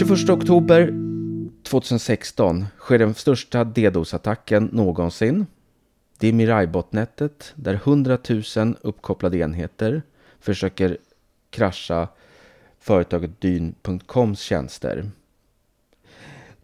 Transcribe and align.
21 0.00 0.30
oktober 0.30 0.86
2016 1.62 2.66
sker 2.78 2.98
den 2.98 3.14
största 3.14 3.64
DDoS-attacken 3.64 4.68
någonsin. 4.72 5.46
Det 6.18 6.28
är 6.28 6.32
Mirai-botnätet 6.32 7.52
där 7.54 7.74
100 7.74 8.18
000 8.56 8.76
uppkopplade 8.80 9.38
enheter 9.38 10.02
försöker 10.38 10.98
krascha 11.50 12.08
företaget 12.78 13.40
Dyn.coms 13.40 14.40
tjänster. 14.40 15.10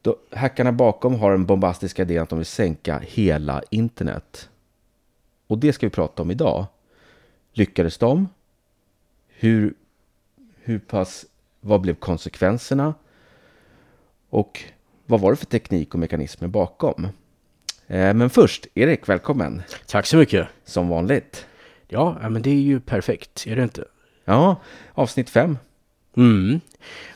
Då, 0.03 0.17
hackarna 0.31 0.73
bakom 0.73 1.15
har 1.15 1.31
den 1.31 1.47
bombastiska 1.47 2.03
idén 2.03 2.23
att 2.23 2.29
de 2.29 2.39
vill 2.39 2.47
sänka 2.47 2.99
hela 2.99 3.63
internet. 3.71 4.49
Och 5.47 5.59
det 5.59 5.73
ska 5.73 5.87
vi 5.87 5.91
prata 5.91 6.23
om 6.23 6.31
idag. 6.31 6.67
Lyckades 7.53 7.99
de? 7.99 8.29
Hur, 9.29 9.75
hur 10.63 10.79
pass, 10.79 11.27
vad 11.61 11.81
blev 11.81 11.95
konsekvenserna? 11.95 12.95
Och 14.37 14.63
vad 15.07 15.21
var 15.21 15.31
det 15.31 15.37
för 15.37 15.47
teknik 15.47 15.95
och 15.95 16.01
mekanismer 16.01 16.49
bakom? 16.49 17.05
Eh, 17.87 18.15
men 18.15 18.31
först, 18.31 18.67
Erik, 18.75 19.09
välkommen. 19.09 19.63
Tack 19.87 20.07
så 20.07 20.17
mycket. 20.17 20.49
Som 20.65 20.89
vanligt. 20.89 21.47
Ja, 21.89 22.17
men 22.31 22.43
det 22.43 22.51
är 22.51 22.61
ju 22.61 22.81
perfekt, 22.81 23.47
är 23.47 23.57
det 23.57 23.63
inte? 23.63 23.85
Ja, 24.25 24.57
avsnitt 24.93 25.31
fem. 25.31 25.59
Mm. 26.17 26.61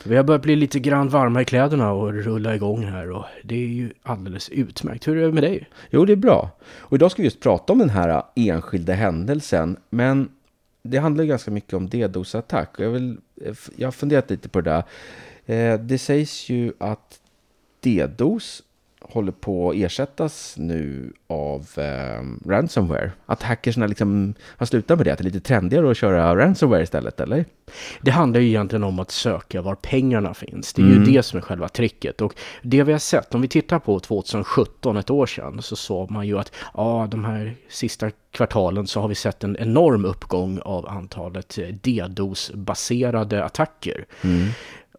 Vi 0.05 0.15
har 0.15 0.23
börjat 0.23 0.41
bli 0.41 0.55
lite 0.55 0.79
grann 0.79 1.09
varma 1.09 1.41
i 1.41 1.45
kläderna 1.45 1.91
och 1.91 2.13
rulla 2.13 2.55
igång 2.55 2.83
här 2.83 3.11
och 3.11 3.25
det 3.43 3.55
är 3.55 3.67
ju 3.67 3.93
alldeles 4.03 4.49
utmärkt. 4.49 5.07
Hur 5.07 5.17
är 5.17 5.25
det 5.25 5.31
med 5.31 5.43
dig? 5.43 5.69
Jo, 5.89 6.05
det 6.05 6.13
är 6.13 6.17
bra. 6.17 6.49
Och 6.63 6.95
idag 6.95 7.11
ska 7.11 7.21
vi 7.21 7.27
just 7.27 7.39
prata 7.39 7.73
om 7.73 7.79
den 7.79 7.89
här 7.89 8.23
enskilda 8.35 8.93
händelsen. 8.93 9.77
Men 9.89 10.29
det 10.83 10.97
handlar 10.97 11.23
ganska 11.23 11.51
mycket 11.51 11.73
om 11.73 11.89
DDoS-attack. 11.89 12.69
Jag, 12.77 13.17
jag 13.75 13.87
har 13.87 13.91
funderat 13.91 14.29
lite 14.29 14.49
på 14.49 14.61
det 14.61 14.69
där. 14.71 14.83
Eh, 15.45 15.79
det 15.79 15.97
sägs 15.97 16.49
ju 16.49 16.73
att 16.77 17.20
DDoS 17.83 18.63
håller 19.01 19.31
på 19.31 19.69
att 19.69 19.75
ersättas 19.75 20.55
nu 20.57 21.13
av 21.27 21.67
eh, 21.77 22.49
ransomware. 22.49 23.11
Att 23.25 23.43
hackersna 23.43 23.87
liksom 23.87 24.33
har 24.43 24.65
slutat 24.65 24.97
med 24.97 25.07
det, 25.07 25.11
att 25.11 25.17
det 25.17 25.21
är 25.21 25.25
lite 25.25 25.39
trendigare 25.39 25.91
att 25.91 25.97
köra 25.97 26.35
ransomware 26.35 26.83
istället, 26.83 27.19
eller? 27.19 27.45
Det 28.01 28.11
handlar 28.11 28.39
ju 28.39 28.47
egentligen 28.47 28.83
om 28.83 28.99
att 28.99 29.11
söka 29.11 29.61
var 29.61 29.75
pengarna 29.75 30.33
finns. 30.33 30.73
Det 30.73 30.81
är 30.81 30.85
mm. 30.85 31.03
ju 31.03 31.11
det 31.11 31.23
som 31.23 31.37
är 31.37 31.41
själva 31.41 31.69
tricket. 31.69 32.21
Och 32.21 32.35
det 32.61 32.83
vi 32.83 32.91
har 32.91 32.99
sett, 32.99 33.35
om 33.35 33.41
vi 33.41 33.47
tittar 33.47 33.79
på 33.79 33.99
2017, 33.99 34.97
ett 34.97 35.09
år 35.09 35.25
sedan, 35.25 35.61
så 35.61 35.75
såg 35.75 36.11
man 36.11 36.27
ju 36.27 36.39
att 36.39 36.51
ja, 36.73 37.07
de 37.11 37.25
här 37.25 37.55
sista 37.69 38.11
kvartalen 38.31 38.87
så 38.87 39.01
har 39.01 39.07
vi 39.07 39.15
sett 39.15 39.43
en 39.43 39.57
enorm 39.57 40.05
uppgång 40.05 40.59
av 40.59 40.87
antalet 40.89 41.57
eh, 41.57 41.67
DDoS-baserade 41.67 43.43
attacker. 43.43 44.05
Mm. 44.23 44.47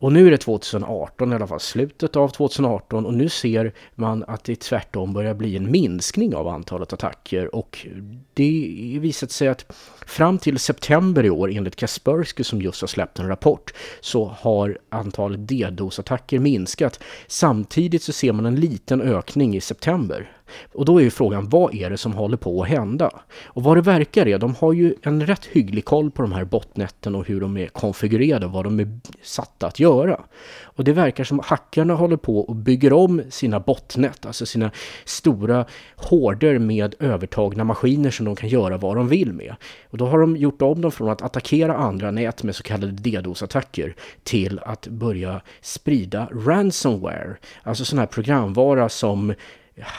Och 0.03 0.13
nu 0.13 0.27
är 0.27 0.31
det 0.31 0.39
2018 0.39 1.33
i 1.33 1.35
alla 1.35 1.47
fall, 1.47 1.61
slutet 1.61 2.17
av 2.17 2.29
2018 2.29 3.07
och 3.07 3.15
nu 3.15 3.29
ser 3.29 3.73
man 3.95 4.25
att 4.27 4.45
det 4.45 4.61
tvärtom 4.61 5.13
börjar 5.13 5.35
bli 5.35 5.57
en 5.57 5.71
minskning 5.71 6.35
av 6.35 6.49
antalet 6.49 6.93
attacker 6.93 7.55
och 7.55 7.87
det 8.35 8.99
visat 9.01 9.31
sig 9.31 9.49
att 9.49 9.73
fram 10.07 10.39
till 10.39 10.59
september 10.59 11.25
i 11.25 11.31
år 11.31 11.51
enligt 11.51 11.77
Kaspersky 11.77 12.45
som 12.45 12.63
just 12.63 12.81
har 12.81 12.89
släppt 12.89 13.19
en 13.19 13.29
rapport 13.29 13.75
så 14.01 14.37
har 14.41 14.79
antalet 14.89 15.41
DDoS-attacker 15.41 16.39
minskat. 16.39 17.01
Samtidigt 17.27 18.03
så 18.03 18.13
ser 18.13 18.33
man 18.33 18.47
en 18.47 18.57
liten 18.57 19.01
ökning 19.01 19.57
i 19.57 19.61
september. 19.61 20.31
Och 20.73 20.85
då 20.85 20.99
är 20.99 21.03
ju 21.03 21.11
frågan, 21.11 21.49
vad 21.49 21.75
är 21.75 21.91
det 21.91 21.97
som 21.97 22.13
håller 22.13 22.37
på 22.37 22.63
att 22.63 22.69
hända? 22.69 23.11
Och 23.45 23.63
vad 23.63 23.77
det 23.77 23.81
verkar 23.81 24.29
är, 24.29 24.39
de 24.39 24.55
har 24.55 24.73
ju 24.73 24.95
en 25.03 25.27
rätt 25.27 25.45
hygglig 25.45 25.85
koll 25.85 26.11
på 26.11 26.23
de 26.23 26.33
här 26.33 26.45
botnätten 26.45 27.15
och 27.15 27.27
hur 27.27 27.41
de 27.41 27.57
är 27.57 27.67
konfigurerade, 27.67 28.47
och 28.47 28.53
vad 28.53 28.65
de 28.65 28.81
är 28.81 29.01
satta 29.23 29.67
att 29.67 29.81
göra. 29.81 30.21
Och 30.63 30.85
det 30.85 30.93
verkar 30.93 31.25
som 31.25 31.41
hackarna 31.45 31.95
håller 31.95 32.17
på 32.17 32.41
och 32.41 32.57
bygger 32.57 32.93
om 32.93 33.23
sina 33.31 33.61
botnät, 33.61 34.27
alltså 34.27 34.47
sina 34.47 34.71
stora 35.05 35.65
horder 35.97 36.59
med 36.59 36.95
övertagna 36.99 37.65
maskiner 37.65 38.11
som 38.11 38.27
de 38.27 38.37
kan 38.37 38.49
göra 38.49 38.77
vad 38.77 38.97
de 38.97 39.09
vill 39.09 39.33
med. 39.33 39.55
Och 39.91 39.99
då 39.99 40.07
har 40.07 40.19
de 40.19 40.37
gjort 40.37 40.63
om 40.63 40.81
dem 40.81 40.93
från 40.93 41.09
att 41.09 41.23
attackera 41.23 41.77
andra 41.77 42.11
nät 42.11 42.43
med 42.43 42.57
så 42.57 42.63
kallade 42.63 42.93
DDoS-attacker 42.93 43.95
till 44.23 44.59
att 44.59 44.87
börja 44.87 45.41
sprida 45.61 46.29
ransomware, 46.33 47.37
alltså 47.63 47.85
sån 47.85 47.99
här 47.99 48.07
programvara 48.07 48.89
som 48.89 49.35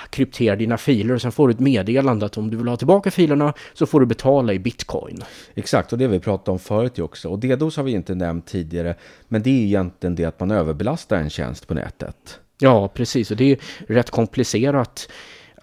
kryptera 0.10 0.56
dina 0.56 0.78
filer 0.78 1.14
och 1.14 1.22
sen 1.22 1.32
får 1.32 1.48
du 1.48 1.54
ett 1.54 1.60
meddelande 1.60 2.26
att 2.26 2.38
om 2.38 2.50
du 2.50 2.58
vill 2.58 2.68
ha 2.68 2.78
tillbaka 2.78 3.12
filerna 3.12 3.54
så 3.74 3.86
får 3.86 4.00
du 4.00 4.06
betala 4.06 4.54
i 4.54 4.60
bitcoin. 4.60 5.24
Exakt, 5.56 5.94
och 5.94 5.98
det 5.98 6.06
har 6.06 6.12
vi 6.12 6.20
pratat 6.20 6.50
om 6.50 6.60
förut 6.60 7.00
också. 7.00 7.30
Och 7.30 7.40
DDoS 7.40 7.78
har 7.78 7.84
vi 7.84 7.92
inte 7.92 8.16
nämnt 8.16 8.46
tidigare, 8.46 8.96
men 9.28 9.44
det 9.44 9.50
är 9.50 9.64
egentligen 9.64 10.16
det 10.16 10.26
att 10.26 10.40
man 10.40 10.52
överbelastar 10.52 11.18
en 11.18 11.30
tjänst 11.30 11.68
på 11.68 11.74
nätet. 11.74 12.40
Ja, 12.60 12.88
precis, 12.88 13.32
och 13.32 13.38
det 13.38 13.52
är 13.52 13.58
rätt 13.94 14.10
komplicerat 14.10 15.08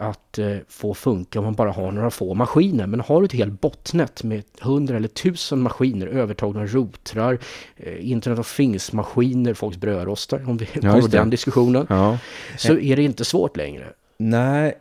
att 0.01 0.39
eh, 0.39 0.57
få 0.69 0.95
funka 0.95 1.39
om 1.39 1.45
man 1.45 1.55
bara 1.55 1.71
har 1.71 1.93
några 1.93 2.11
få 2.11 2.35
maskiner. 2.35 2.87
Men 2.87 3.01
har 3.01 3.21
du 3.21 3.25
ett 3.25 3.33
helt 3.33 3.61
botnät 3.61 4.23
med 4.23 4.43
hundra 4.61 4.97
eller 4.97 5.09
tusen 5.09 5.63
maskiner, 5.63 6.07
övertagna 6.07 6.67
routrar, 6.67 7.39
eh, 7.77 8.11
Internet 8.11 8.39
of 8.39 8.57
Things-maskiner, 8.57 9.55
folks 9.55 9.77
brödrostar, 9.77 10.49
om 10.49 10.57
vi 10.57 10.69
ja, 10.83 10.91
har 10.91 11.09
den 11.09 11.31
diskussionen, 11.31 11.87
ja. 11.89 12.19
så 12.59 12.79
är 12.79 12.97
det 12.97 13.03
inte 13.03 13.25
svårt 13.25 13.57
längre. 13.57 13.93
Nej, 14.23 14.75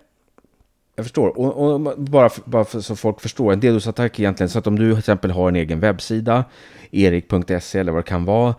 jag 0.95 1.05
förstår. 1.05 1.39
Och, 1.39 1.73
och 1.73 1.99
bara, 2.01 2.29
bara 2.45 2.65
för, 2.65 2.81
så 2.81 2.95
folk 2.95 3.21
förstår, 3.21 3.53
en 3.53 3.59
DDoS-attack 3.59 4.19
egentligen, 4.19 4.49
så 4.49 4.59
att 4.59 4.67
om 4.67 4.79
du 4.79 4.91
till 4.91 4.99
exempel 4.99 5.31
har 5.31 5.49
en 5.49 5.55
egen 5.55 5.79
webbsida, 5.79 6.45
erik.se 6.91 7.79
eller 7.79 7.91
vad 7.91 8.03
det 8.03 8.07
kan 8.07 8.25
vara, 8.25 8.55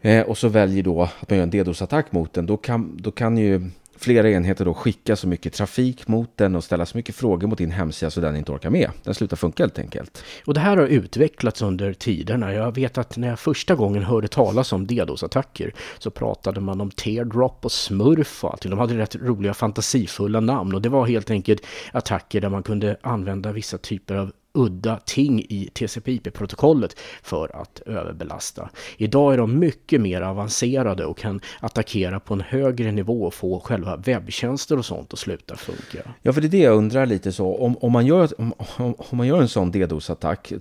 eh, 0.00 0.26
och 0.26 0.38
så 0.38 0.48
väljer 0.48 0.82
då 0.82 1.02
att 1.02 1.30
man 1.30 1.38
gör 1.38 1.42
en 1.42 1.50
DDoS-attack 1.50 2.12
mot 2.12 2.32
den, 2.32 2.46
då 2.46 2.56
kan, 2.56 2.96
då 2.96 3.10
kan 3.10 3.38
ju 3.38 3.70
flera 4.00 4.30
enheter 4.30 4.64
då 4.64 4.74
skicka 4.74 5.16
så 5.16 5.28
mycket 5.28 5.52
trafik 5.52 6.08
mot 6.08 6.36
den 6.36 6.56
och 6.56 6.64
ställa 6.64 6.86
så 6.86 6.96
mycket 6.96 7.14
frågor 7.14 7.48
mot 7.48 7.58
din 7.58 7.70
hemsida 7.70 8.10
så 8.10 8.20
den 8.20 8.36
inte 8.36 8.52
orkar 8.52 8.70
med. 8.70 8.90
Den 9.04 9.14
slutar 9.14 9.36
funka 9.36 9.62
helt 9.62 9.78
enkelt. 9.78 10.24
Och 10.44 10.54
det 10.54 10.60
här 10.60 10.76
har 10.76 10.86
utvecklats 10.86 11.62
under 11.62 11.92
tiderna. 11.92 12.52
Jag 12.52 12.74
vet 12.74 12.98
att 12.98 13.16
när 13.16 13.28
jag 13.28 13.38
första 13.38 13.74
gången 13.74 14.02
hörde 14.02 14.28
talas 14.28 14.72
om 14.72 14.86
DDoS-attacker 14.86 15.74
så 15.98 16.10
pratade 16.10 16.60
man 16.60 16.80
om 16.80 16.90
teardrop 16.90 17.64
och 17.64 17.72
smurf 17.72 18.44
och 18.44 18.50
allting. 18.50 18.70
De 18.70 18.78
hade 18.78 18.98
rätt 18.98 19.16
roliga 19.16 19.54
fantasifulla 19.54 20.40
namn 20.40 20.74
och 20.74 20.82
det 20.82 20.88
var 20.88 21.06
helt 21.06 21.30
enkelt 21.30 21.66
attacker 21.92 22.40
där 22.40 22.48
man 22.48 22.62
kunde 22.62 22.96
använda 23.02 23.52
vissa 23.52 23.78
typer 23.78 24.14
av 24.14 24.32
udda 24.52 24.98
ting 25.04 25.40
i 25.40 25.70
TCP/IP-protokollet 25.72 26.98
för 27.22 27.60
att 27.62 27.80
överbelasta. 27.86 28.70
Idag 28.96 29.32
är 29.32 29.38
de 29.38 29.58
mycket 29.58 30.00
mer 30.00 30.22
avancerade 30.22 31.04
och 31.04 31.18
kan 31.18 31.40
attackera 31.60 32.20
på 32.20 32.34
en 32.34 32.40
högre 32.40 32.92
nivå 32.92 33.22
och 33.22 33.34
få 33.34 33.60
själva 33.60 33.96
webbtjänster 33.96 34.78
och 34.78 34.84
sånt 34.84 35.12
att 35.12 35.18
sluta 35.18 35.56
funka. 35.56 36.10
Ja, 36.22 36.32
för 36.32 36.40
det 36.40 36.46
är 36.46 36.50
det 36.50 36.58
jag 36.58 36.76
undrar 36.76 37.06
lite 37.06 37.32
så. 37.32 37.56
Om, 37.56 37.76
om, 37.76 37.92
man, 37.92 38.06
gör, 38.06 38.40
om, 38.40 38.54
om 38.78 39.18
man 39.18 39.26
gör 39.26 39.40
en 39.40 39.48
sån 39.48 39.72
DDoS-attack, 39.72 40.52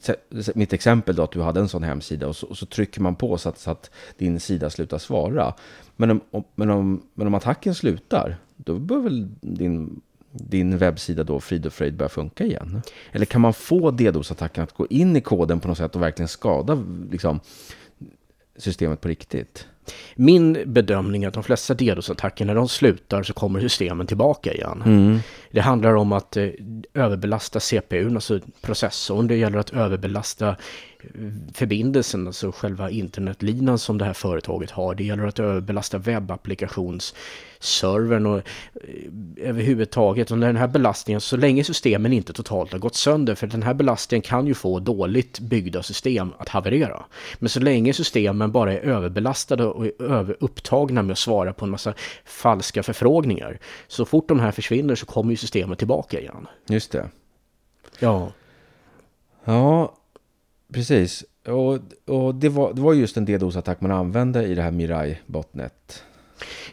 mitt 0.56 0.73
exempel 0.73 1.16
då 1.16 1.23
att 1.23 1.31
du 1.31 1.41
hade 1.41 1.59
en 1.59 1.69
sån 1.69 1.83
hemsida 1.83 2.27
och 2.27 2.35
så, 2.35 2.47
och 2.47 2.57
så 2.57 2.66
trycker 2.66 3.01
man 3.01 3.16
på 3.16 3.38
så 3.38 3.50
att, 3.50 3.59
så 3.59 3.71
att, 3.71 3.91
din 4.17 4.39
sida 4.39 4.69
slutar 4.69 4.97
svara. 4.97 5.53
Men 5.95 6.11
om, 6.31 6.44
men, 6.56 6.69
om, 6.69 7.01
men 7.13 7.27
om 7.27 7.33
attacken 7.33 7.75
slutar, 7.75 8.38
då 8.56 8.79
bör 8.79 9.00
väl 9.00 9.27
din 9.41 10.01
din 10.31 10.78
webbsida 10.78 11.23
då 11.23 11.40
frid 11.40 11.66
och 11.66 11.73
fröjd 11.73 11.95
börjar 11.95 12.09
funka 12.09 12.44
igen? 12.44 12.81
Eller 13.12 13.25
kan 13.25 13.41
man 13.41 13.53
få 13.53 13.91
DDoS-attacken 13.91 14.63
att 14.63 14.73
gå 14.73 14.88
in 14.90 15.16
i 15.16 15.22
koden 15.22 15.59
på 15.59 15.67
något 15.67 15.78
sätt 15.78 15.95
och 15.95 16.01
verkligen 16.01 16.28
skada 16.28 16.84
liksom, 17.12 17.40
systemet 18.57 19.01
på 19.01 19.07
riktigt? 19.07 19.68
Min 20.16 20.63
bedömning 20.66 21.23
är 21.23 21.28
att 21.28 21.34
de 21.34 21.44
flesta 21.44 21.73
DDoS-attacker, 21.73 22.45
när 22.45 22.56
de 22.56 22.68
slutar 22.69 23.23
så 23.23 23.34
kommer 23.34 23.59
systemen 23.59 24.07
tillbaka 24.07 24.53
igen. 24.53 24.84
Mm. 24.85 25.19
Det 25.51 25.62
handlar 25.62 25.95
om 25.95 26.12
att 26.12 26.38
eh, 26.38 26.50
överbelasta 26.94 27.59
CPUn, 27.59 28.16
alltså 28.16 28.39
processorn. 28.62 29.27
Det 29.27 29.36
gäller 29.36 29.57
att 29.57 29.74
överbelasta 29.74 30.56
förbindelsen, 31.54 32.28
alltså 32.28 32.51
själva 32.51 32.90
internetlinan 32.90 33.80
som 33.80 33.98
det 33.98 34.06
här 34.06 34.13
företaget 34.13 34.72
har. 34.72 34.96
Det 34.96 35.04
gäller 35.04 35.25
att 35.25 35.40
överbelasta 35.40 35.98
webbapplikationsservern 35.98 38.25
och 38.25 38.38
eh, 38.38 38.44
överhuvudtaget. 39.38 40.30
När 40.30 40.48
den 40.48 40.56
här 40.56 40.68
belastningen, 40.68 41.22
så 41.22 41.38
länge 41.38 41.63
systemen 41.63 42.13
inte 42.13 42.34
totalt 42.34 42.72
har 42.72 42.80
gått 42.80 42.96
sönder, 42.96 43.36
för 43.36 43.48
den 43.48 43.63
här 43.63 43.74
belastningen 43.74 44.22
kan 44.22 44.48
ju 44.48 44.54
få 44.54 44.80
dåligt 44.80 45.40
byggda 45.40 45.84
system 45.84 46.34
att 46.38 46.50
haverera. 46.50 47.04
Men 47.40 47.50
så 47.50 47.60
länge 47.60 47.94
systemen 47.94 48.52
bara 48.52 48.74
är 48.74 48.80
överbelastade 48.80 49.66
och 49.66 49.86
är 49.86 50.36
upptagna 50.40 51.02
med 51.02 51.12
att 51.12 51.18
svara 51.18 51.54
på 51.54 51.66
en 51.66 51.72
massa 51.72 51.94
falska 52.25 52.84
förfrågningar, 52.84 53.60
så 53.88 54.06
fort 54.06 54.28
de 54.28 54.40
här 54.40 54.52
försvinner 54.52 54.95
så 54.95 55.06
kommer 55.06 55.31
ju 55.31 55.38
systemet 55.38 55.78
tillbaka 55.78 56.19
igen. 56.19 56.48
Just 56.68 56.92
det. 56.92 57.10
Ja. 58.00 58.31
Ja, 59.44 59.94
Precis. 60.74 61.24
Och, 61.48 61.80
och 62.16 62.36
det, 62.36 62.50
var, 62.50 62.74
det 62.74 62.81
var 62.81 62.94
just 62.94 63.18
en 63.18 63.25
DDoS-attack 63.27 63.81
man 63.81 63.92
använde 63.92 64.45
i 64.45 64.56
det 64.56 64.62
här 64.62 64.71
Mirai 64.71 65.18
botnet. 65.25 66.04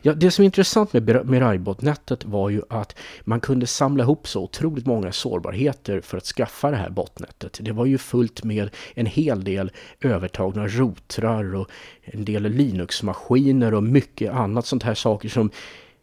Ja, 0.02 0.14
det 0.14 0.31
som 0.31 0.43
är 0.43 0.46
intressant 0.46 0.93
med 0.93 1.26
Mirai-botnätet 1.26 2.25
var 2.25 2.50
ju 2.50 2.62
att 2.70 2.96
man 3.25 3.40
kunde 3.40 3.66
samla 3.66 4.04
ihop 4.04 4.28
så 4.28 4.43
otroligt 4.43 4.87
många 4.87 5.12
sårbarheter 5.12 6.00
för 6.00 6.16
att 6.16 6.25
skaffa 6.25 6.70
det 6.70 6.76
här 6.76 6.90
botnätet. 6.90 7.58
Det 7.62 7.72
var 7.72 7.87
ju 7.87 7.98
fullt 7.98 8.44
med 8.44 8.70
en 8.94 9.06
hel 9.06 9.44
del 9.44 9.72
övertagna 10.00 10.66
routrar 10.66 11.54
och 11.54 11.70
en 12.02 12.25
del 12.25 12.43
Linux-maskiner 12.43 13.75
och 13.75 13.82
mycket 13.82 14.32
annat 14.32 14.66
sånt 14.66 14.82
här 14.82 14.94
saker 14.94 15.28
som 15.28 15.50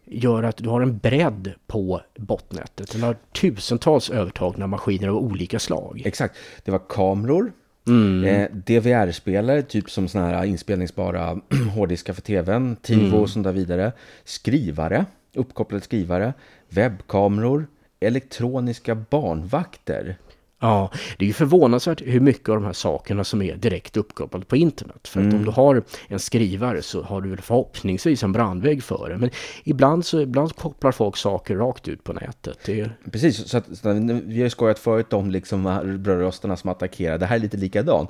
gör 0.06 0.44
att 0.44 0.58
du 0.58 0.70
har 0.70 0.82
en 0.82 0.98
bredd 0.98 1.54
på 1.68 2.02
botnätet. 2.18 2.92
Den 2.92 3.04
har 3.04 3.16
tusentals 3.32 4.10
övertagna 4.10 4.68
maskiner 4.68 5.08
av 5.08 5.18
olika 5.18 5.60
slag. 5.60 6.02
Exakt. 6.06 6.36
Det 6.64 6.72
var 6.72 6.82
kameror, 6.90 7.52
mm. 7.88 8.24
eh, 8.24 8.50
DVR-spelare, 8.52 9.62
typ 9.62 9.90
som 9.90 10.08
sådana 10.08 10.30
här 10.30 10.46
inspelningsbara 10.46 11.40
hårddiskar 11.76 12.14
för 12.14 12.22
tvn, 12.22 12.76
TiVo 12.76 13.06
mm. 13.06 13.14
och 13.14 13.30
sånt 13.30 13.44
där 13.44 13.54
vidare. 13.54 13.92
Skrivare, 14.24 15.06
uppkopplade 15.36 15.84
skrivare, 15.84 16.34
webbkameror, 16.70 17.68
elektroniska 18.00 18.96
barnvakter. 18.96 20.18
Ja, 20.64 20.90
det 21.18 21.26
är 21.26 21.28
ju 21.28 21.34
förvånansvärt 21.34 22.02
hur 22.06 22.20
mycket 22.20 22.50
av 22.50 22.56
de 22.56 22.66
här 22.66 22.74
sakerna 22.74 23.24
som 23.24 23.42
är 23.42 23.56
direkt 23.56 23.98
uppkopplade 23.98 24.46
på 24.46 24.56
internet. 24.56 25.08
För 25.08 25.20
att 25.20 25.26
mm. 25.26 25.38
om 25.38 25.46
du 25.46 25.52
har 25.52 25.84
en 26.08 26.20
skrivare 26.20 26.82
så 26.82 27.02
har 27.02 27.22
du 27.22 27.30
väl 27.30 27.42
förhoppningsvis 27.42 28.24
en 28.24 28.32
brandvägg 28.32 28.84
för 28.84 29.10
det. 29.10 29.18
Men 29.18 29.30
ibland 29.64 30.06
så 30.06 30.22
ibland 30.22 30.56
kopplar 30.56 30.92
folk 30.92 31.18
saker 31.18 31.56
rakt 31.56 31.88
ut 31.88 32.04
på 32.04 32.14
nätet. 32.14 32.60
Det... 32.66 32.90
Precis, 33.12 33.50
så, 33.50 33.58
att, 33.58 33.78
så 33.78 33.90
att, 33.90 33.98
vi 33.98 34.38
har 34.38 34.44
ju 34.44 34.50
skojat 34.50 34.80
förut 34.80 35.14
om 35.14 35.32
liksom 35.32 35.64
brödrostarna 36.00 36.58
som 36.58 36.70
attackerar. 36.70 37.18
Det 37.18 37.26
här 37.26 37.36
är 37.36 37.40
lite 37.40 37.58
likadant. 37.58 38.10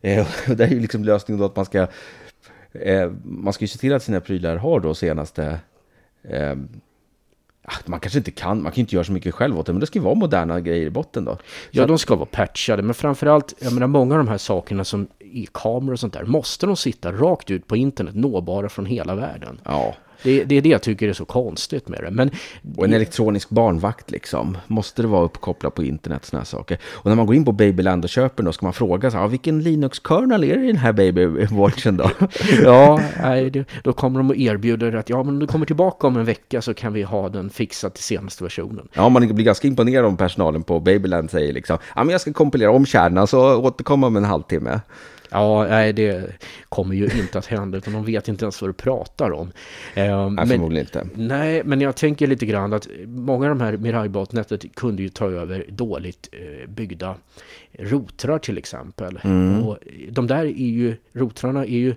Eh, 0.00 0.28
det 0.46 0.64
är 0.64 0.68
ju 0.68 0.80
liksom 0.80 1.04
lösningen 1.04 1.40
då 1.40 1.46
att 1.46 1.56
man 1.56 1.64
ska 1.64 1.86
eh, 2.72 3.10
man 3.22 3.52
ska 3.52 3.62
ju 3.62 3.68
se 3.68 3.78
till 3.78 3.94
att 3.94 4.02
sina 4.02 4.20
prylar 4.20 4.56
har 4.56 4.80
då 4.80 4.94
senaste 4.94 5.60
eh, 6.22 6.54
man 7.86 8.00
kanske 8.00 8.18
inte 8.18 8.30
kan, 8.30 8.62
man 8.62 8.72
kan 8.72 8.80
inte 8.80 8.94
göra 8.94 9.04
så 9.04 9.12
mycket 9.12 9.34
själv 9.34 9.58
åt 9.58 9.66
det, 9.66 9.72
men 9.72 9.80
det 9.80 9.86
ska 9.86 9.98
ju 9.98 10.04
vara 10.04 10.14
moderna 10.14 10.60
grejer 10.60 10.86
i 10.86 10.90
botten 10.90 11.24
då. 11.24 11.38
Ja, 11.70 11.86
de 11.86 11.98
ska 11.98 12.16
vara 12.16 12.26
patchade, 12.26 12.82
men 12.82 12.94
framförallt, 12.94 13.54
jag 13.58 13.72
menar 13.72 13.86
många 13.86 14.14
av 14.14 14.18
de 14.18 14.28
här 14.28 14.38
sakerna 14.38 14.84
som 14.84 15.08
i 15.18 15.48
kameror 15.52 15.92
och 15.92 16.00
sånt 16.00 16.12
där, 16.12 16.24
måste 16.24 16.66
de 16.66 16.76
sitta 16.76 17.12
rakt 17.12 17.50
ut 17.50 17.66
på 17.66 17.76
internet, 17.76 18.14
nåbara 18.14 18.68
från 18.68 18.86
hela 18.86 19.14
världen. 19.14 19.60
Ja. 19.64 19.94
Det, 20.22 20.44
det, 20.44 20.54
är 20.54 20.62
det 20.62 20.68
jag 20.68 20.82
tycker 20.82 21.08
är 21.08 21.12
så 21.12 21.24
konstigt 21.24 21.88
med 21.88 22.00
det. 22.00 22.10
Men, 22.10 22.30
och 22.76 22.84
en 22.84 22.92
elektronisk 22.92 23.50
barnvakt 23.50 24.10
liksom. 24.10 24.58
Måste 24.66 25.02
det 25.02 25.08
vara 25.08 25.24
uppkopplat 25.24 25.74
på 25.74 25.84
internet 25.84 26.24
sådana 26.24 26.40
här 26.40 26.46
saker. 26.46 26.78
Och 26.84 27.06
när 27.06 27.14
man 27.14 27.26
går 27.26 27.36
in 27.36 27.44
på 27.44 27.52
Babyland 27.52 28.04
och 28.04 28.10
köper 28.10 28.42
då 28.42 28.52
ska 28.52 28.66
man 28.66 28.72
fråga 28.72 29.10
så 29.10 29.16
här, 29.16 29.28
vilken 29.28 29.62
Linux-kernel 29.62 30.44
är 30.44 30.56
det 30.56 30.64
i 30.64 30.66
den 30.66 30.76
här 30.76 30.92
Babywatchen 30.92 31.96
då? 31.96 32.10
ja, 32.62 33.00
nej, 33.22 33.64
då 33.84 33.92
kommer 33.92 34.18
de 34.18 34.30
och 34.30 34.36
erbjuder 34.36 34.92
att 34.92 35.10
ja, 35.10 35.22
men 35.22 35.28
om 35.28 35.38
du 35.38 35.46
kommer 35.46 35.66
tillbaka 35.66 36.06
om 36.06 36.16
en 36.16 36.24
vecka 36.24 36.62
så 36.62 36.74
kan 36.74 36.92
vi 36.92 37.02
ha 37.02 37.28
den 37.28 37.50
fixad 37.50 37.94
till 37.94 38.04
senaste 38.04 38.44
versionen. 38.44 38.88
Ja, 38.92 39.08
man 39.08 39.34
blir 39.34 39.44
ganska 39.44 39.68
imponerad 39.68 40.04
om 40.04 40.16
personalen 40.16 40.62
på 40.62 40.80
Babyland 40.80 41.30
säger 41.30 41.52
liksom, 41.52 41.78
ja 41.94 42.04
men 42.04 42.12
jag 42.12 42.20
ska 42.20 42.32
kompilera 42.32 42.70
om 42.70 42.86
kärnan 42.86 43.26
så 43.26 43.56
återkomma 43.56 44.06
om 44.06 44.16
en 44.16 44.24
halvtimme. 44.24 44.80
Ja, 45.30 45.66
nej, 45.68 45.92
det 45.92 46.32
kommer 46.68 46.94
ju 46.94 47.04
inte 47.04 47.38
att 47.38 47.46
hända 47.46 47.78
utan 47.78 47.92
de 47.92 48.04
vet 48.04 48.28
inte 48.28 48.44
ens 48.44 48.62
vad 48.62 48.68
du 48.68 48.74
pratar 48.74 49.30
om. 49.30 49.52
Eh, 49.94 50.30
nej, 50.30 50.46
förmodligen 50.46 50.86
inte. 50.86 51.06
Nej, 51.14 51.62
men 51.64 51.80
jag 51.80 51.96
tänker 51.96 52.26
lite 52.26 52.46
grann 52.46 52.72
att 52.72 52.88
många 53.06 53.50
av 53.50 53.58
de 53.58 53.64
här 53.64 53.76
Mirai-botnätet 53.76 54.74
kunde 54.74 55.02
ju 55.02 55.08
ta 55.08 55.30
över 55.30 55.64
dåligt 55.68 56.28
eh, 56.32 56.70
byggda 56.70 57.14
rotrar 57.78 58.38
till 58.38 58.58
exempel. 58.58 59.20
Mm. 59.24 59.62
Och 59.62 59.78
de 60.10 60.26
där 60.26 60.44
är 60.44 60.68
ju, 60.68 60.96
rotrarna 61.12 61.64
är 61.64 61.78
ju 61.78 61.94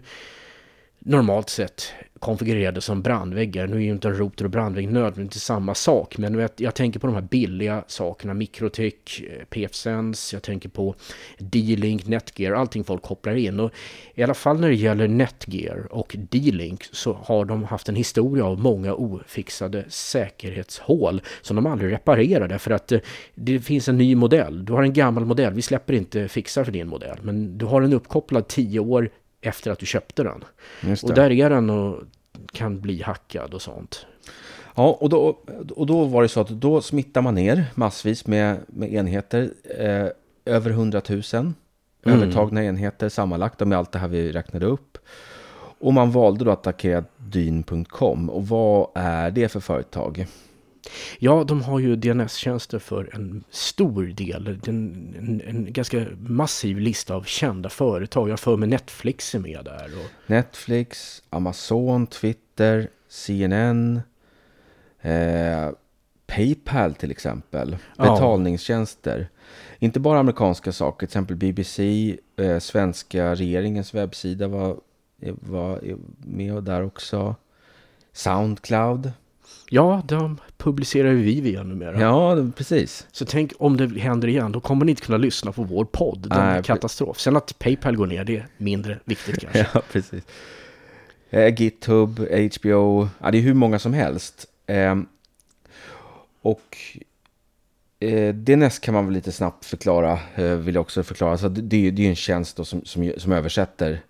normalt 1.04 1.50
sett 1.50 1.94
konfigurerade 2.22 2.82
som 2.82 3.02
brandväggar. 3.02 3.68
Nu 3.68 3.76
är 3.76 3.80
ju 3.80 3.92
inte 3.92 4.08
en 4.08 4.14
router 4.14 4.46
och 4.46 4.52
brandvägg 4.52 4.92
nödvändigtvis 4.92 5.44
samma 5.44 5.76
sak, 5.76 6.18
men 6.18 6.34
jag, 6.34 6.50
jag 6.56 6.76
tänker 6.76 7.00
på 7.00 7.08
de 7.08 7.14
här 7.14 7.22
billiga 7.22 7.84
sakerna, 7.88 8.34
Microtech, 8.34 9.22
eh, 9.22 9.46
PFSense, 9.46 10.36
jag 10.36 10.44
tänker 10.44 10.70
på 10.70 10.96
D-Link, 11.38 12.08
Netgear, 12.08 12.54
allting 12.54 12.84
folk 12.84 13.02
kopplar 13.02 13.36
in. 13.36 13.60
Och 13.60 13.72
I 14.16 14.24
alla 14.24 14.34
fall 14.34 14.60
när 14.60 14.68
det 14.68 14.76
gäller 14.76 15.08
Netgear 15.08 15.88
och 15.92 16.16
D-Link 16.20 16.84
så 16.92 17.14
har 17.14 17.46
de 17.46 17.64
haft 17.64 17.90
en 17.90 17.96
historia 17.96 18.46
av 18.46 18.60
många 18.60 18.94
ofixade 18.94 19.86
säkerhetshål 19.88 21.22
som 21.42 21.56
de 21.56 21.66
aldrig 21.66 21.92
reparerade 21.92 22.60
för 22.60 22.72
att 22.72 22.92
eh, 22.92 23.00
det 23.36 23.60
finns 23.60 23.88
en 23.88 23.98
ny 23.98 24.16
modell. 24.16 24.66
Du 24.66 24.74
har 24.74 24.84
en 24.84 24.94
gammal 24.94 25.26
modell, 25.26 25.54
vi 25.54 25.62
släpper 25.62 25.94
inte 25.94 26.28
fixar 26.28 26.64
för 26.64 26.72
din 26.72 26.88
modell, 26.88 27.18
men 27.22 27.58
du 27.58 27.66
har 27.66 27.82
en 27.82 27.94
uppkopplad 27.94 28.48
tio 28.48 28.80
år 28.80 29.10
efter 29.42 29.72
att 29.72 29.80
du 29.80 29.86
köpte 29.86 30.24
den. 30.24 30.44
Och 31.04 31.14
där 31.14 31.32
är 31.32 31.50
den 31.50 31.70
och 31.70 32.04
kan 32.52 32.82
bli 32.82 33.02
hackad 33.02 33.54
och 33.54 33.62
sånt. 33.62 34.06
Ja, 34.76 34.98
och 35.00 35.10
då, 35.10 35.40
och 35.76 35.86
då 35.86 36.04
var 36.04 36.22
det 36.22 36.30
så 36.30 36.42
att 36.42 36.50
då 36.50 36.82
smittar 36.82 37.22
man 37.22 37.36
ner 37.36 37.66
massvis 37.76 38.28
med, 38.28 38.58
med 38.68 38.94
enheter. 38.94 39.54
Eh, 39.80 40.08
över 40.46 40.70
100 40.70 41.02
000 41.10 41.22
mm. 41.34 41.54
övertagna 42.04 42.64
enheter 42.64 43.10
sammanlagt 43.10 43.60
med 43.60 43.78
allt 43.78 43.92
det 43.92 44.00
här 44.00 44.08
vi 44.08 44.32
räknade 44.32 44.66
upp. 44.66 44.98
Och 45.80 45.94
man 45.94 46.12
valde 46.12 46.46
då 46.46 46.52
att 46.52 46.60
attackera 46.60 47.04
dyn.com. 47.18 48.30
Och 48.30 48.48
vad 48.48 48.88
är 48.96 49.32
det 49.32 49.50
för 49.50 49.60
företag? 49.60 50.26
Ja, 51.20 51.44
de 51.44 51.62
har 51.62 51.80
ju 51.80 51.96
DNS-tjänster 51.96 52.80
för 52.80 53.16
en 53.16 53.44
stor 53.50 54.04
del, 54.04 54.48
en, 54.48 55.16
en, 55.18 55.42
en, 55.46 55.74
ganska 55.74 56.06
massiv 56.20 56.80
lista 56.80 57.16
av 57.16 57.24
kända 57.24 57.70
företag. 57.70 58.30
Jag 58.30 58.40
för 58.40 58.58
mig 58.58 58.70
Netflix 58.70 59.36
är 59.36 59.40
med 59.40 59.66
där. 59.66 59.86
Och... 59.86 60.30
Netflix, 60.30 61.24
Amazon, 61.30 62.08
Twitter, 62.08 62.90
CNN, 63.10 64.02
eh, 65.02 65.70
Paypal 66.28 66.94
till 66.94 67.12
exempel, 67.12 67.78
betalningstjänster. 67.98 69.30
Inte 69.80 70.00
bara 70.00 70.20
amerikanska 70.20 70.72
saker, 70.72 71.00
till 71.00 71.12
exempel 71.12 71.38
BBC, 71.38 72.18
eh, 72.36 72.60
svenska 72.60 73.36
regeringens 73.36 73.94
webbsida 73.94 74.48
var, 74.48 74.78
var 75.42 75.82
med 76.18 76.64
där 76.64 76.84
också. 76.84 77.36
Soundcloud. 78.14 79.12
Ja, 79.70 80.02
de 80.06 80.38
publicerar 80.58 81.12
ju 81.12 81.22
vi 81.22 81.42
via 81.42 81.64
numera. 81.64 82.02
Ja, 82.02 82.52
precis. 82.58 83.08
Så 83.12 83.26
tänk 83.26 83.54
om 83.60 83.78
det 83.78 84.00
händer 84.00 84.28
igen, 84.28 84.52
då 84.52 84.60
kommer 84.60 84.86
ni 84.86 84.90
inte 84.90 85.02
kunna 85.02 85.18
lyssna 85.18 85.52
på 85.52 85.64
vår 85.64 85.86
podd. 85.86 86.28
Det 86.30 86.36
är 86.36 86.58
en 86.58 86.64
katastrof. 86.64 87.20
Sen 87.20 87.38
att 87.38 87.60
Paypal 87.60 87.96
går 87.96 88.08
ner, 88.08 88.24
det 88.24 88.38
är 88.38 88.48
mindre 88.58 89.00
viktigt 89.06 89.40
kanske. 89.42 89.68
ja, 89.74 89.82
precis. 89.92 90.24
Eh, 91.30 91.62
GitHub, 91.62 92.20
HBO, 92.20 93.10
ja, 93.20 93.32
det 93.32 93.38
är 93.38 93.42
hur 93.42 93.54
många 93.54 93.80
som 93.80 93.94
helst. 93.94 94.46
Eh, 94.68 94.96
och 96.42 96.78
eh, 98.00 98.36
DNS 98.36 98.80
kan 98.80 98.94
man 98.94 99.06
väl 99.06 99.14
lite 99.14 99.32
snabbt 99.32 99.66
förklara, 99.66 100.20
eh, 100.36 100.46
vill 100.46 100.76
jag 100.76 100.82
också 100.82 101.04
förklara. 101.04 101.38
Så 101.38 101.50
det, 101.50 101.92
det 101.92 102.06
är 102.06 102.10
en 102.10 102.16
tjänst 102.16 102.66
som, 102.66 102.86
som, 102.86 103.14
som 103.18 103.32
översätter 103.32 104.02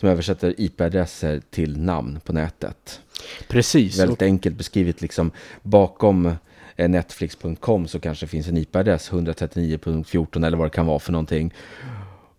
som 0.00 0.08
översätter 0.08 0.54
IP-adresser 0.58 1.42
till 1.50 1.80
namn 1.80 2.20
på 2.24 2.32
nätet. 2.32 3.00
Precis. 3.48 3.98
Väldigt 3.98 4.22
enkelt 4.22 4.56
beskrivet 4.56 5.00
liksom 5.00 5.30
bakom 5.62 6.32
eh, 6.76 6.88
Netflix.com 6.88 7.88
så 7.88 8.00
kanske 8.00 8.26
finns 8.26 8.48
en 8.48 8.56
IP-adress 8.56 9.10
139.14 9.10 10.46
eller 10.46 10.56
vad 10.56 10.66
det 10.66 10.70
kan 10.70 10.86
vara 10.86 10.98
för 10.98 11.12
någonting. 11.12 11.54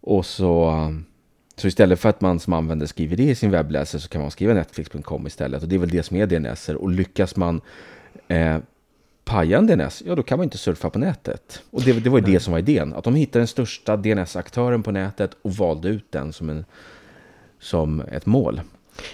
Och 0.01 0.25
så, 0.25 0.73
så 1.55 1.67
istället 1.67 1.99
för 1.99 2.09
att 2.09 2.21
man 2.21 2.39
som 2.39 2.53
använder 2.53 2.85
skriver 2.85 3.17
det 3.17 3.23
i 3.23 3.35
sin 3.35 3.51
webbläsare 3.51 4.01
så 4.01 4.09
kan 4.09 4.21
man 4.21 4.31
skriva 4.31 4.53
Netflix.com 4.53 5.27
istället. 5.27 5.63
Och 5.63 5.69
det 5.69 5.75
är 5.75 5.79
väl 5.79 5.89
det 5.89 6.03
som 6.03 6.17
är 6.17 6.25
DNS. 6.25 6.69
Och 6.69 6.89
lyckas 6.89 7.35
man 7.35 7.61
eh, 8.27 8.57
paja 9.25 9.57
en 9.57 9.67
DNS, 9.67 10.03
ja 10.05 10.15
då 10.15 10.23
kan 10.23 10.37
man 10.37 10.43
inte 10.43 10.57
surfa 10.57 10.89
på 10.89 10.99
nätet. 10.99 11.61
Och 11.71 11.81
det, 11.81 11.93
det 11.93 12.09
var 12.09 12.17
ju 12.17 12.23
Nej. 12.23 12.33
det 12.33 12.39
som 12.39 12.51
var 12.51 12.59
idén. 12.59 12.93
Att 12.93 13.03
de 13.03 13.15
hittade 13.15 13.39
den 13.39 13.47
största 13.47 13.97
DNS-aktören 13.97 14.83
på 14.83 14.91
nätet 14.91 15.31
och 15.41 15.51
valde 15.51 15.89
ut 15.89 16.11
den 16.11 16.33
som 16.33 16.49
en 16.49 16.65
som 17.61 18.01
ett 18.01 18.25
mål. 18.25 18.61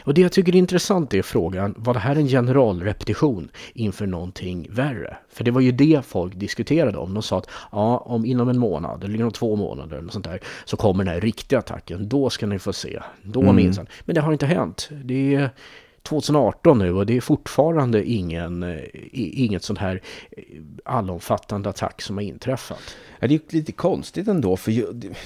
Och 0.04 0.14
det 0.14 0.22
jag 0.22 0.32
tycker 0.32 0.56
är 0.56 0.60
intressant 0.60 1.14
är 1.14 1.22
frågan, 1.22 1.74
var 1.78 1.94
det 1.94 2.00
här 2.00 2.16
en 2.16 2.28
generalrepetition 2.28 3.50
inför 3.74 4.06
någonting 4.08 4.68
värre? 4.72 5.18
För 5.30 5.44
det 5.44 5.52
var 5.52 5.62
ju 5.62 5.72
det 5.72 6.06
folk 6.06 6.36
diskuterade 6.36 6.98
om. 6.98 7.14
De 7.14 7.24
sa 7.24 7.38
att 7.38 7.50
ja, 7.72 7.98
om 7.98 8.26
inom 8.26 8.50
en 8.50 8.60
månad 8.60 9.04
eller 9.04 9.16
inom 9.16 9.32
två 9.32 9.56
månader 9.56 9.98
eller 9.98 10.12
sånt 10.12 10.26
där 10.26 10.40
så 10.66 10.78
kommer 10.78 11.04
den 11.04 11.14
här 11.14 11.22
riktiga 11.22 11.60
attacken. 11.60 12.10
Då 12.10 12.30
ska 12.30 12.48
ni 12.48 12.60
få 12.60 12.74
se. 12.74 13.00
Då 13.24 13.42
mm. 13.42 13.56
minsann. 13.56 13.88
Men 14.06 14.16
det 14.16 14.22
har 14.22 14.34
inte 14.34 14.46
hänt. 14.46 14.90
Det 15.04 15.36
är 15.36 15.50
2018 16.08 16.80
nu 16.80 16.94
och 16.94 17.06
det 17.06 17.18
är 17.18 17.22
fortfarande 17.22 18.10
ingen, 18.10 18.64
eh, 18.64 18.80
inget 19.12 19.64
sånt 19.64 19.80
här 19.80 20.02
eh, 20.32 20.44
allomfattande 20.86 21.70
attack 21.70 22.02
som 22.02 22.18
har 22.18 22.24
inträffat. 22.24 22.96
Ja, 23.20 23.28
det 23.28 23.36
är 23.36 23.56
lite 23.56 23.72
konstigt 23.72 24.28
ändå, 24.28 24.58
för 24.58 24.72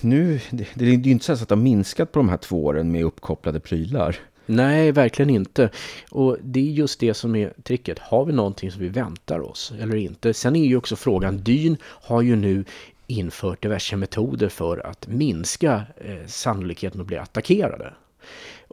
nu, 0.06 0.40
det, 0.50 0.68
det 0.74 0.86
är 0.86 0.90
ju 0.90 1.12
inte 1.12 1.26
så 1.26 1.34
att 1.34 1.50
det 1.50 1.56
har 1.56 1.62
minskat 1.62 2.12
på 2.12 2.20
de 2.20 2.30
här 2.30 2.38
två 2.38 2.66
åren 2.66 2.92
med 2.92 3.04
uppkopplade 3.04 3.60
prylar. 3.60 4.20
Nej, 4.46 4.92
verkligen 4.92 5.30
inte. 5.30 5.70
Och 6.12 6.38
det 6.42 6.60
är 6.60 6.72
just 6.72 7.00
det 7.00 7.14
som 7.14 7.36
är 7.36 7.54
tricket. 7.64 8.00
Har 8.00 8.26
vi 8.26 8.34
någonting 8.34 8.72
som 8.72 8.82
vi 8.82 8.90
väntar 8.90 9.40
oss 9.40 9.74
eller 9.80 9.96
inte? 9.96 10.34
Sen 10.34 10.56
är 10.56 10.66
ju 10.66 10.78
också 10.78 10.96
frågan, 10.96 11.38
Dyn 11.38 11.78
har 11.84 12.22
ju 12.22 12.36
nu 12.36 12.66
infört 13.08 13.62
diverse 13.62 13.96
metoder 13.96 14.50
för 14.50 14.88
att 14.88 15.08
minska 15.08 15.82
eh, 15.98 16.28
sannolikheten 16.28 17.02
att 17.02 17.08
bli 17.08 17.18
attackerade. 17.18 17.94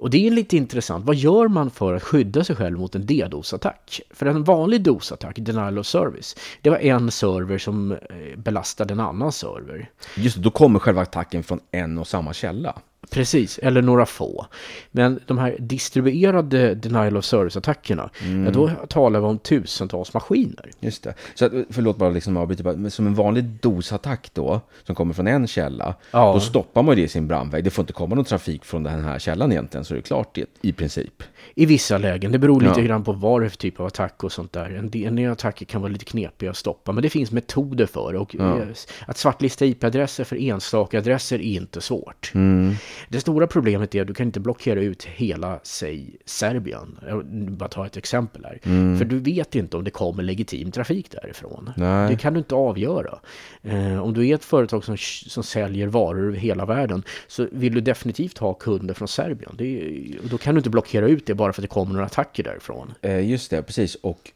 Och 0.00 0.10
det 0.10 0.26
är 0.26 0.30
lite 0.30 0.56
intressant. 0.56 1.04
Vad 1.04 1.16
gör 1.16 1.48
man 1.48 1.70
för 1.70 1.94
att 1.94 2.02
skydda 2.02 2.44
sig 2.44 2.56
själv 2.56 2.78
mot 2.78 2.94
en 2.94 3.06
DDoS-attack? 3.06 4.00
För 4.10 4.26
en 4.26 4.44
vanlig 4.44 4.82
DOS-attack, 4.82 5.36
denial 5.36 5.78
of 5.78 5.86
service, 5.86 6.36
det 6.62 6.70
var 6.70 6.78
en 6.78 7.10
server 7.10 7.58
som 7.58 7.92
eh, 7.92 7.98
belastade 8.36 8.94
en 8.94 9.00
annan 9.00 9.32
server. 9.32 9.90
Just 10.16 10.36
det, 10.36 10.42
då 10.42 10.50
kommer 10.50 10.78
själva 10.78 11.02
attacken 11.02 11.42
från 11.42 11.60
en 11.70 11.98
och 11.98 12.06
samma 12.06 12.32
källa. 12.32 12.78
Precis, 13.10 13.58
eller 13.58 13.82
några 13.82 14.06
få. 14.06 14.46
Men 14.90 15.20
de 15.26 15.38
här 15.38 15.56
distribuerade 16.02 16.74
denial 16.74 17.16
of 17.16 17.24
service-attackerna, 17.24 18.10
Mm. 18.22 18.44
ja, 18.44 18.50
då 18.50 18.70
talar 18.88 19.20
vi 19.20 19.26
om 19.26 19.38
tusentals 19.38 20.14
maskiner. 20.14 20.70
Just 20.80 21.02
det. 21.02 21.14
Så 21.34 21.44
att, 21.44 21.52
förlåt 21.70 21.96
bara 21.96 22.10
liksom 22.10 22.36
avbryta, 22.36 22.62
men 22.76 22.90
som 22.90 23.06
en 23.06 23.14
vanlig 23.14 23.44
DOS-attack 23.44 24.30
då, 24.34 24.60
som 24.84 24.94
kommer 24.94 25.14
från 25.14 25.26
en 25.26 25.46
källa, 25.46 25.94
Ja. 26.10 26.32
då 26.34 26.40
stoppar 26.40 26.82
man 26.82 26.96
det 26.96 27.02
i 27.02 27.08
sin 27.08 27.28
brandvägg. 27.28 27.64
Det 27.64 27.70
får 27.70 27.82
inte 27.82 27.92
komma 27.92 28.14
någon 28.14 28.24
trafik 28.24 28.64
från 28.64 28.82
den 28.82 29.04
här 29.04 29.18
källan 29.18 29.52
egentligen, 29.52 29.84
så 29.84 29.94
är 29.94 29.96
det 29.96 30.02
klart 30.02 30.38
i, 30.38 30.44
i 30.62 30.72
princip. 30.72 31.22
I 31.54 31.66
vissa 31.66 31.98
lägen, 31.98 32.32
det 32.32 32.38
beror 32.38 32.60
lite 32.60 32.80
Ja. 32.80 32.86
grann 32.86 33.04
på 33.04 33.12
vad 33.12 33.40
det 33.42 33.46
är 33.46 33.48
för 33.48 33.56
typ 33.56 33.80
av 33.80 33.86
attack 33.86 34.24
och 34.24 34.32
sånt 34.32 34.52
där. 34.52 34.70
En 34.78 34.90
del 34.90 35.06
en 35.08 35.16
del 35.16 35.32
attacker 35.32 35.66
kan 35.66 35.80
vara 35.82 35.92
lite 35.92 36.04
knepiga 36.04 36.50
att 36.50 36.56
stoppa, 36.56 36.92
men 36.92 37.02
det 37.02 37.10
finns 37.10 37.30
metoder 37.32 37.86
för 37.86 38.12
det. 38.12 38.18
Och 38.18 38.34
Ja. 38.34 38.58
eh, 38.58 38.62
att 39.06 39.16
svartlista 39.18 39.64
IP-adresser 39.66 40.24
för 40.24 40.36
enstaka 40.36 40.98
adresser 40.98 41.38
är 41.38 41.42
inte 41.42 41.80
svårt. 41.80 42.30
Mm. 42.34 42.74
Det 43.08 43.20
stora 43.20 43.46
problemet 43.46 43.94
är 43.94 44.00
att 44.00 44.06
du 44.06 44.14
kan 44.14 44.26
inte 44.26 44.40
blockera 44.40 44.80
ut 44.80 45.04
hela, 45.04 45.60
säg, 45.62 46.16
Serbien. 46.24 46.98
Jag 47.08 47.26
bara 47.52 47.68
ta 47.68 47.86
ett 47.86 47.96
exempel 47.96 48.44
här. 48.44 48.58
För 48.98 49.04
du 49.04 49.18
vet 49.18 49.54
inte 49.54 49.76
om 49.76 49.84
det 49.84 49.90
kommer 49.90 50.22
legitim 50.22 50.70
trafik 50.70 51.10
därifrån. 51.10 51.70
Nej. 51.76 52.10
Det 52.10 52.16
kan 52.16 52.32
du 52.32 52.38
inte 52.38 52.54
avgöra. 52.54 53.18
Eh, 53.62 54.02
om 54.02 54.14
du 54.14 54.28
är 54.28 54.34
ett 54.34 54.44
företag 54.44 54.84
som, 54.84 54.96
som 55.26 55.42
säljer 55.42 55.86
varor 55.86 56.26
över 56.26 56.38
hela 56.38 56.66
världen 56.66 57.02
så 57.26 57.46
vill 57.52 57.74
du 57.74 57.80
definitivt 57.80 58.38
ha 58.38 58.54
kunder 58.54 58.94
från 58.94 59.08
Serbien. 59.08 59.56
Är, 59.58 60.28
då 60.30 60.38
kan 60.38 60.54
du 60.54 60.58
inte 60.58 60.70
blockera 60.70 61.08
ut 61.08 61.26
det 61.26 61.34
bara 61.34 61.52
för 61.52 61.62
att 61.62 61.64
det 61.64 61.74
kommer 61.74 61.92
några 61.92 62.06
attacker 62.06 62.42
därifrån. 62.42 62.94
Eh, 63.02 63.30
just 63.30 63.50
det, 63.50 63.62
precis. 63.62 63.94
Och, 63.94 64.30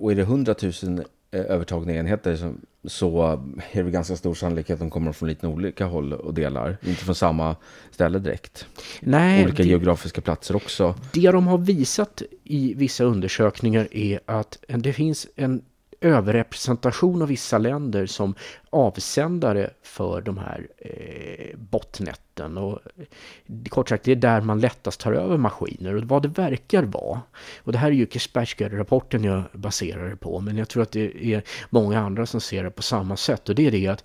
och 0.00 0.12
är 0.12 0.16
det 0.16 0.22
100 0.22 0.54
000 0.62 0.72
eh, 0.98 1.04
övertagna 1.30 1.92
enheter 1.92 2.36
så, 2.36 2.54
så 2.84 3.42
är 3.72 3.82
det 3.82 3.90
ganska 3.90 4.16
stor 4.16 4.34
sannolikhet 4.34 4.74
att 4.74 4.80
de 4.80 4.90
kommer 4.90 5.12
från 5.12 5.28
lite 5.28 5.46
olika 5.46 5.84
håll 5.86 6.12
och 6.12 6.34
delar. 6.34 6.76
Inte 6.82 7.04
från 7.04 7.14
samma 7.14 7.56
ställe 7.90 8.18
direkt. 8.18 8.66
Nej, 9.00 9.44
Olika 9.44 9.62
det, 9.62 9.68
geografiska 9.68 10.20
platser 10.20 10.56
också. 10.56 10.94
det 11.12 11.30
de 11.30 11.46
har 11.46 11.58
visat 11.58 12.22
i 12.44 12.74
vissa 12.74 13.04
undersökningar 13.04 13.88
är 13.90 14.20
att 14.24 14.58
det 14.66 14.92
finns 14.92 15.26
en 15.36 15.62
överrepresentation 16.00 17.22
av 17.22 17.28
vissa 17.28 17.58
länder 17.58 18.06
som 18.06 18.34
avsändare 18.70 19.70
för 19.82 20.20
de 20.20 20.38
här 20.38 20.68
eh, 20.78 21.56
botnetten. 21.56 22.58
Och, 22.58 22.78
eh, 22.96 23.68
kort 23.68 23.88
sagt, 23.88 24.04
det 24.04 24.12
är 24.12 24.16
där 24.16 24.40
man 24.40 24.60
lättast 24.60 25.00
tar 25.00 25.12
över 25.12 25.36
maskiner 25.36 25.94
och 25.94 26.04
vad 26.04 26.22
det 26.22 26.28
verkar 26.28 26.82
vara. 26.82 27.20
Och 27.62 27.72
det 27.72 27.78
här 27.78 27.88
är 27.88 27.92
ju 27.92 28.06
Kaspersky-rapporten 28.06 29.24
jag 29.24 29.42
baserar 29.52 30.10
det 30.10 30.16
på, 30.16 30.40
men 30.40 30.56
jag 30.56 30.68
tror 30.68 30.82
att 30.82 30.92
det 30.92 31.34
är 31.34 31.42
många 31.70 32.00
andra 32.00 32.26
som 32.26 32.40
ser 32.40 32.64
det 32.64 32.70
på 32.70 32.82
samma 32.82 33.16
sätt. 33.16 33.48
Och 33.48 33.54
det 33.54 33.66
är 33.66 33.70
det 33.70 33.86
att 33.86 34.04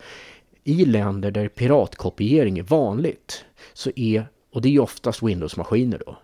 i 0.63 0.86
länder 0.86 1.31
där 1.31 1.48
piratkopiering 1.48 2.60
är 2.60 2.63
vanligt 2.63 3.45
så 3.74 3.91
är, 3.95 4.25
och 4.53 4.62
det 4.62 4.75
är 4.75 4.79
oftast 4.79 5.24
Windows-maskiner 5.24 6.01
då, 6.05 6.17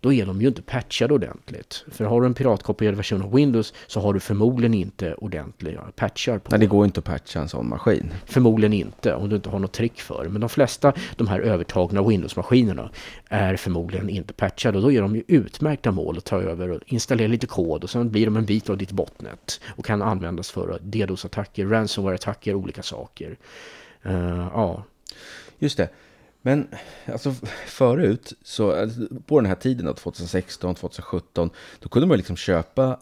då 0.00 0.12
är 0.12 0.26
de 0.26 0.40
ju 0.40 0.48
inte 0.48 0.62
patchade 0.62 1.14
ordentligt. 1.14 1.84
För 1.88 2.04
har 2.04 2.20
du 2.20 2.26
en 2.26 2.34
piratkopierad 2.34 2.94
version 2.94 3.22
av 3.22 3.34
Windows 3.34 3.74
så 3.86 4.00
har 4.00 4.14
du 4.14 4.20
förmodligen 4.20 4.74
inte 4.74 5.14
ordentliga 5.14 5.80
patchar 5.96 6.38
på. 6.38 6.50
Nej, 6.50 6.60
det 6.60 6.66
går 6.66 6.84
inte 6.84 7.00
att 7.00 7.04
patcha 7.04 7.40
en 7.40 7.48
sån 7.48 7.68
maskin. 7.68 8.12
Förmodligen 8.26 8.72
inte 8.72 9.14
om 9.14 9.28
du 9.28 9.36
inte 9.36 9.50
har 9.50 9.58
något 9.58 9.72
trick 9.72 10.00
för. 10.00 10.28
Men 10.28 10.40
de 10.40 10.50
flesta 10.50 10.92
de 11.16 11.28
här 11.28 11.40
övertagna 11.40 12.02
Windows-maskinerna 12.02 12.90
är 13.28 13.56
förmodligen 13.56 14.08
inte 14.08 14.32
patchade 14.32 14.78
och 14.78 14.82
då 14.82 14.92
är 14.92 15.02
de 15.02 15.16
ju 15.16 15.22
utmärkta 15.28 15.90
mål 15.90 16.18
att 16.18 16.24
ta 16.24 16.40
över 16.40 16.70
och 16.70 16.80
installera 16.86 17.28
lite 17.28 17.46
kod 17.46 17.84
och 17.84 17.90
sen 17.90 18.10
blir 18.10 18.24
de 18.24 18.36
en 18.36 18.44
bit 18.44 18.70
av 18.70 18.78
ditt 18.78 18.92
botnet 18.92 19.60
och 19.76 19.84
kan 19.84 20.02
användas 20.02 20.50
för 20.50 20.78
DDoS-attacker, 20.82 21.66
ransomware-attacker, 21.66 22.54
olika 22.54 22.82
saker. 22.82 23.36
Eh, 24.02 24.48
ja, 24.52 24.84
Just 25.58 25.76
det. 25.76 25.88
Men 26.46 26.68
alltså 27.06 27.34
förut, 27.66 28.32
så, 28.42 28.72
alltså, 28.72 29.00
på 29.26 29.40
den 29.40 29.46
här 29.46 29.54
tiden, 29.54 29.86
då, 29.86 29.94
2016, 29.94 30.74
2017, 30.74 31.50
då 31.80 31.88
kunde 31.88 32.08
man 32.08 32.16
liksom 32.16 32.36
köpa 32.36 32.98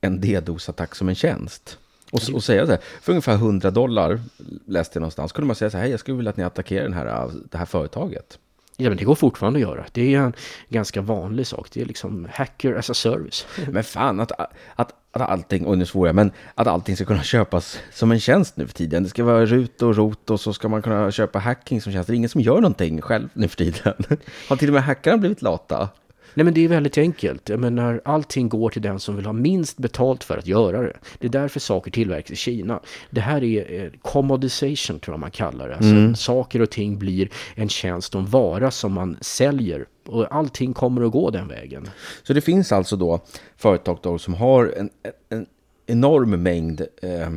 en 0.00 0.20
DDoS-attack 0.20 0.94
som 0.94 1.08
en 1.08 1.14
tjänst. 1.14 1.78
Och, 2.12 2.20
och 2.34 2.44
säga 2.44 2.66
så 2.66 2.72
här, 2.72 2.80
för 3.02 3.12
ungefär 3.12 3.34
100 3.34 3.70
dollar, 3.70 4.20
läste 4.66 4.96
jag 4.96 5.00
någonstans, 5.00 5.32
kunde 5.32 5.46
man 5.46 5.56
säga 5.56 5.70
så 5.70 5.76
här, 5.76 5.82
hej 5.82 5.90
jag 5.90 6.00
skulle 6.00 6.16
vilja 6.16 6.30
att 6.30 6.36
ni 6.36 6.44
attackerar 6.44 6.82
den 6.82 6.92
här, 6.92 7.30
det 7.50 7.58
här 7.58 7.64
företaget. 7.64 8.38
Ja, 8.78 8.88
men 8.88 8.98
det 8.98 9.04
går 9.04 9.14
fortfarande 9.14 9.56
att 9.56 9.60
göra. 9.60 9.84
Det 9.92 10.14
är 10.14 10.20
en 10.20 10.32
ganska 10.68 11.00
vanlig 11.00 11.46
sak. 11.46 11.68
Det 11.72 11.80
är 11.80 11.84
liksom 11.84 12.28
hacker 12.32 12.74
as 12.74 12.90
a 12.90 12.94
service. 12.94 13.46
Men 13.72 13.84
fan, 13.84 14.20
att, 14.20 14.32
att, 14.76 14.92
att 15.12 15.22
allting, 15.22 15.66
och 15.66 15.78
nu 15.78 15.86
svor 15.86 16.06
jag, 16.06 16.16
men 16.16 16.32
att 16.54 16.66
allting 16.66 16.96
ska 16.96 17.04
kunna 17.04 17.22
köpas 17.22 17.78
som 17.92 18.12
en 18.12 18.20
tjänst 18.20 18.56
nu 18.56 18.66
för 18.66 18.74
tiden. 18.74 19.02
Det 19.02 19.08
ska 19.08 19.24
vara 19.24 19.46
RUT 19.46 19.82
och 19.82 19.96
ROT 19.96 20.30
och 20.30 20.40
så 20.40 20.52
ska 20.52 20.68
man 20.68 20.82
kunna 20.82 21.10
köpa 21.10 21.38
hacking 21.38 21.80
som 21.80 21.92
tjänst. 21.92 22.06
Det 22.06 22.12
är 22.12 22.16
ingen 22.16 22.28
som 22.28 22.40
gör 22.40 22.54
någonting 22.54 23.00
själv 23.00 23.28
nu 23.32 23.48
för 23.48 23.56
tiden. 23.56 23.94
Har 24.48 24.56
till 24.56 24.68
och 24.68 24.74
med 24.74 24.82
hackarna 24.82 25.18
blivit 25.18 25.42
lata? 25.42 25.88
Nej 26.36 26.44
men 26.44 26.54
det 26.54 26.64
är 26.64 26.68
väldigt 26.68 26.98
enkelt. 26.98 27.48
Jag 27.48 27.60
menar, 27.60 28.00
allting 28.04 28.48
går 28.48 28.70
till 28.70 28.82
den 28.82 29.00
som 29.00 29.16
vill 29.16 29.26
ha 29.26 29.32
minst 29.32 29.78
betalt 29.78 30.24
för 30.24 30.38
att 30.38 30.46
göra 30.46 30.82
det. 30.82 30.96
Det 31.18 31.26
är 31.26 31.30
därför 31.30 31.60
saker 31.60 31.90
tillverkas 31.90 32.30
i 32.30 32.36
Kina. 32.36 32.80
Det 33.10 33.20
här 33.20 33.44
är 33.44 33.84
eh, 33.84 33.90
commodization 34.02 35.00
tror 35.00 35.12
jag 35.12 35.20
man 35.20 35.30
kallar 35.30 35.68
det. 35.68 35.76
Alltså, 35.76 36.24
Saker 36.24 36.62
och 36.62 36.70
ting 36.70 36.98
blir 36.98 37.28
en 37.54 37.68
tjänst 37.68 38.14
och 38.14 38.20
en 38.20 38.26
vara 38.26 38.70
som 38.70 38.92
man 38.92 39.16
säljer. 39.20 39.86
Och 40.06 40.34
allting 40.34 40.74
kommer 40.74 41.06
att 41.06 41.12
gå 41.12 41.30
den 41.30 41.48
vägen. 41.48 41.90
Så 42.22 42.32
det 42.32 42.40
finns 42.40 42.72
alltså 42.72 42.96
då 42.96 43.20
företag 43.56 43.98
då 44.02 44.18
som 44.18 44.34
har 44.34 44.74
en, 44.76 44.90
en 45.28 45.46
enorm 45.86 46.42
mängd, 46.42 46.82
eh, 47.02 47.32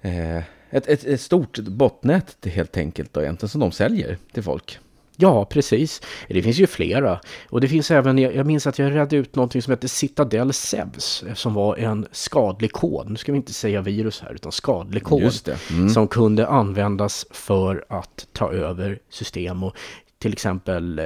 eh, 0.00 0.42
ett, 0.70 0.88
ett, 0.88 1.04
ett 1.04 1.20
stort 1.20 1.58
botnät 1.58 2.46
helt 2.46 2.76
enkelt 2.76 3.12
då 3.12 3.22
egentligen 3.22 3.50
som 3.50 3.60
de 3.60 3.72
säljer 3.72 4.18
till 4.32 4.42
folk. 4.42 4.78
Ja, 5.16 5.44
precis. 5.44 6.02
Det 6.28 6.42
finns 6.42 6.58
ju 6.58 6.66
flera. 6.66 7.20
Och 7.50 7.60
det 7.60 7.68
finns 7.68 7.90
även, 7.90 8.18
jag 8.18 8.46
minns 8.46 8.66
att 8.66 8.78
jag 8.78 8.94
redde 8.94 9.16
ut 9.16 9.36
någonting 9.36 9.62
som 9.62 9.70
heter 9.70 9.88
Citadel 9.88 10.52
Sevs, 10.52 11.24
som 11.34 11.54
var 11.54 11.76
en 11.76 12.06
skadlig 12.12 12.72
kod. 12.72 13.10
Nu 13.10 13.16
ska 13.16 13.32
vi 13.32 13.36
inte 13.36 13.52
säga 13.52 13.82
virus 13.82 14.20
här, 14.20 14.34
utan 14.34 14.52
skadlig 14.52 15.02
kod. 15.02 15.32
Mm. 15.70 15.88
Som 15.88 16.08
kunde 16.08 16.46
användas 16.46 17.26
för 17.30 17.84
att 17.88 18.26
ta 18.32 18.52
över 18.52 18.98
system 19.10 19.62
och 19.62 19.76
till 20.18 20.32
exempel 20.32 20.98
eh, 20.98 21.04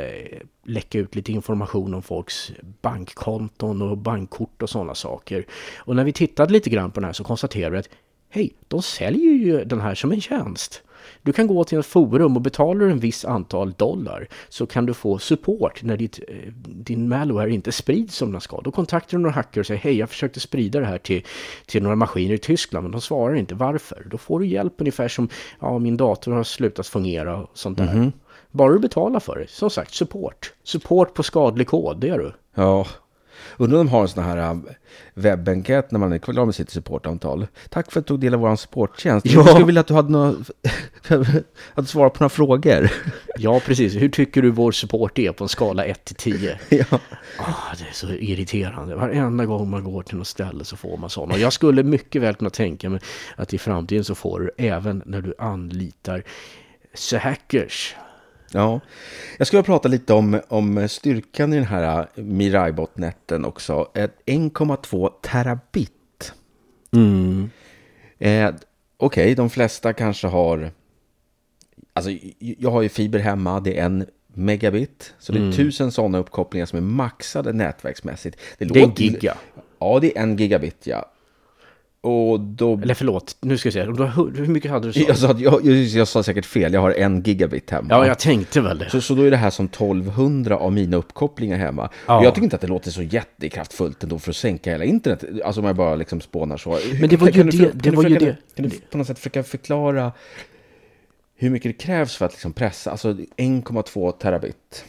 läcka 0.65 0.99
ut 0.99 1.15
lite 1.15 1.33
information 1.33 1.95
om 1.95 2.03
folks 2.03 2.53
bankkonton 2.83 3.83
och 3.83 3.99
bankkort 3.99 4.63
och 4.63 4.71
sådana 4.71 4.95
saker. 4.95 5.47
Och 5.79 5.97
när 5.97 6.05
vi 6.05 6.13
tittade 6.13 6.53
lite 6.53 6.71
grann 6.71 6.91
på 6.91 7.01
den 7.01 7.05
här 7.05 7.13
så 7.13 7.25
konstaterade 7.25 7.71
vi 7.71 7.79
att 7.79 7.89
hej, 8.31 8.53
de 8.69 8.83
säljer 8.83 9.33
ju 9.33 9.65
den 9.65 9.81
här 9.81 9.95
som 9.95 10.13
en 10.13 10.21
tjänst. 10.21 10.83
Du 11.23 11.33
kan 11.33 11.47
gå 11.47 11.65
till 11.65 11.79
ett 11.79 11.87
forum 11.87 12.37
och 12.37 12.43
betalar 12.43 12.87
en 12.87 12.99
viss 12.99 13.25
antal 13.25 13.73
dollar 13.73 14.29
så 14.49 14.67
kan 14.67 14.87
du 14.87 14.95
få 14.95 15.19
support 15.19 15.83
när 15.83 15.97
ditt, 15.97 16.21
eh, 16.29 16.53
din 16.65 17.09
malware 17.09 17.51
inte 17.51 17.73
sprids 17.73 18.17
som 18.17 18.33
den 18.33 18.41
ska. 18.41 18.61
Då 18.61 18.71
kontaktar 18.71 19.19
du 19.19 19.23
några 19.23 19.35
hackare 19.35 19.61
och 19.61 19.67
säger 19.67 19.81
hej 19.81 19.99
jag 19.99 20.09
försökte 20.11 20.41
sprida 20.41 20.81
det 20.81 20.87
här 20.87 20.99
till, 20.99 21.25
till 21.67 21.83
några 21.83 21.97
maskiner 21.97 22.35
i 22.35 22.39
Tyskland 22.39 22.83
men 22.83 22.93
de 22.93 23.01
svarar 23.01 23.35
inte. 23.35 23.55
Varför? 23.55 24.07
Då 24.11 24.19
får 24.19 24.41
du 24.41 24.47
hjälp 24.47 24.75
ungefär 24.79 25.09
som 25.09 25.29
ja 25.61 25.79
min 25.79 25.97
dator 25.97 26.33
har 26.33 26.45
slutat 26.45 26.87
fungera 26.87 27.37
och 27.37 27.51
sånt 27.55 27.79
där. 27.79 28.13
Bara 28.51 28.73
du 28.73 28.79
betalar 28.79 29.21
för 29.21 29.37
det. 29.37 29.51
Som 29.51 29.71
sagt 29.71 29.95
support. 29.95 30.53
Support 30.65 31.15
på 31.15 31.23
skadlig 31.23 31.67
kod, 31.67 32.01
det 32.01 32.09
är 32.09 32.19
du. 32.19 32.33
Ja, 32.55 32.87
undrar 33.61 33.79
om 33.79 33.87
de 33.87 33.93
har 33.93 34.03
en 34.03 34.09
sån 34.09 34.25
här 34.25 34.37
äh, 34.37 34.57
webbenkät 35.15 35.91
när 35.91 35.99
man 35.99 36.13
är 36.13 36.19
klar 36.19 36.45
med 36.45 36.55
sitt 36.55 36.71
supportantal. 36.71 37.47
Tack 37.69 37.93
för 37.93 38.01
att 38.01 38.07
du 38.07 38.09
tog 38.09 38.21
del 38.21 38.35
av 38.35 38.41
vår 38.41 38.57
supporttjänst. 38.57 39.27
Ja. 39.27 39.33
Jag 39.33 39.49
skulle 39.49 39.67
vilja 39.67 39.81
att 39.81 39.87
du 39.87 39.95
hade 39.95 40.13
några, 40.13 40.35
att 41.75 41.89
svara 41.89 42.11
på 42.11 42.23
några 42.23 42.29
frågor. 42.29 42.91
Ja 43.37 43.61
precis. 43.67 43.95
Hur 43.95 44.09
tycker 44.09 44.43
du 44.43 44.51
vår 44.51 44.73
support 44.73 45.19
är 45.19 45.33
på 45.33 45.45
en 45.45 45.49
skala 45.49 45.85
1 45.85 46.05
till 46.05 46.17
10? 46.17 46.59
ja. 46.69 46.85
Ah, 47.39 47.75
det 47.79 47.89
är 47.89 47.93
så 47.93 48.09
irriterande. 48.09 48.95
Varenda 48.95 49.47
gång 49.47 49.71
man 49.71 49.85
går 49.85 50.03
till 50.03 50.17
något 50.17 50.27
ställe 50.27 50.65
så 50.65 50.77
får 50.77 50.97
man 50.97 51.11
sådana. 51.11 51.35
Och 51.35 51.41
jag 51.41 51.53
skulle 51.53 51.83
mycket 51.83 52.23
väl 52.23 52.35
kunna 52.35 52.51
tänka 52.51 52.91
mig 52.91 53.01
att 53.37 53.55
i 53.55 53.59
framtiden 53.59 54.05
så 54.05 54.15
får 54.15 54.41
du 54.41 54.51
även 54.57 55.03
när 55.07 55.21
du 55.21 55.35
anlitar 55.39 56.23
hackers. 57.21 57.95
Ja, 58.53 58.81
jag 59.39 59.47
skulle 59.47 59.63
prata 59.63 59.89
lite 59.89 60.13
om, 60.13 60.41
om 60.49 60.89
styrkan 60.89 61.53
i 61.53 61.57
den 61.57 61.65
här 61.65 62.09
Mirai-botneten 62.15 63.45
också. 63.45 63.91
Ett 63.95 64.17
1,2 64.27 65.11
terabit. 65.23 66.33
Mm. 66.93 67.51
Eh, 68.19 68.51
Okej, 69.03 69.35
de 69.35 69.51
flesta 69.51 69.93
kanske 69.93 70.27
har... 70.27 70.71
Alltså, 71.93 72.11
jag 72.39 72.71
har 72.71 72.83
ju 72.83 72.89
fiber 72.89 73.19
hemma, 73.19 73.61
det 73.61 73.79
är 73.79 73.85
en 73.85 74.07
megabit. 74.27 75.15
Så 75.19 75.33
det 75.33 75.39
är 75.39 75.53
tusen 75.53 75.93
sådana 75.93 76.19
uppkopplingar 76.19 76.67
som 76.67 76.77
är 76.77 76.83
maxade 76.83 77.53
nätverksmässigt. 77.53 78.37
Det 78.59 78.65
är 78.65 78.85
en 78.85 78.95
giga. 78.97 79.37
Ja, 79.79 79.99
det 80.01 80.19
är 80.19 80.23
en 80.23 80.37
gigabit, 80.37 80.87
ja. 80.87 81.13
Och 82.03 82.41
då... 82.41 82.79
Eller 82.79 82.95
förlåt, 82.95 83.37
nu 83.41 83.59
ska 83.59 83.67
jag 83.67 83.73
säga, 83.73 83.85
hur 83.85 84.47
mycket 84.47 84.71
hade 84.71 84.89
du 84.89 84.93
sagt? 84.93 85.09
Jag, 85.09 85.19
sa, 85.19 85.35
jag, 85.39 85.67
jag, 85.67 85.77
jag 85.77 86.09
sa 86.09 86.23
säkert 86.23 86.47
fel, 86.47 86.73
jag 86.73 86.81
har 86.81 86.91
en 86.91 87.23
gigabit 87.23 87.71
hemma. 87.71 87.87
Ja, 87.91 88.07
jag 88.07 88.19
tänkte 88.19 88.61
väl 88.61 88.79
det. 88.79 88.91
Så, 88.91 89.01
så 89.01 89.15
då 89.15 89.23
är 89.23 89.31
det 89.31 89.37
här 89.37 89.51
som 89.51 89.67
1200 89.67 90.57
av 90.57 90.73
mina 90.73 90.97
uppkopplingar 90.97 91.59
hemma. 91.59 91.91
Ja. 92.07 92.25
Jag 92.25 92.35
tycker 92.35 92.45
inte 92.45 92.57
att 92.57 92.63
det 92.63 92.69
låter 92.69 92.91
så 92.91 93.03
jättekraftfullt 93.03 94.03
ändå 94.03 94.19
för 94.19 94.31
att 94.31 94.37
sänka 94.37 94.71
hela 94.71 94.85
internet. 94.85 95.25
Alltså 95.45 95.61
om 95.61 95.67
jag 95.67 95.77
bara 95.77 95.95
liksom 95.95 96.21
spånar 96.21 96.57
så. 96.57 96.79
Men 97.01 97.09
det 97.09 97.17
var 97.17 97.29
ju 97.29 97.43
det. 97.43 97.57
För, 97.57 97.71
det 97.75 97.91
var 97.91 98.05
ju 98.05 98.19
det. 98.19 98.37
Kan 98.57 98.69
du 98.69 98.71
på 98.91 98.99
något 98.99 99.07
sätt 99.07 99.19
försöka 99.19 99.43
förklara 99.43 100.13
hur 101.37 101.51
mycket 101.51 101.79
det 101.79 101.85
krävs 101.85 102.17
för 102.17 102.27
att 102.27 102.33
liksom 102.33 102.53
pressa? 102.53 102.91
Alltså 102.91 103.13
1,2 103.13 104.13
terabit. 104.13 104.85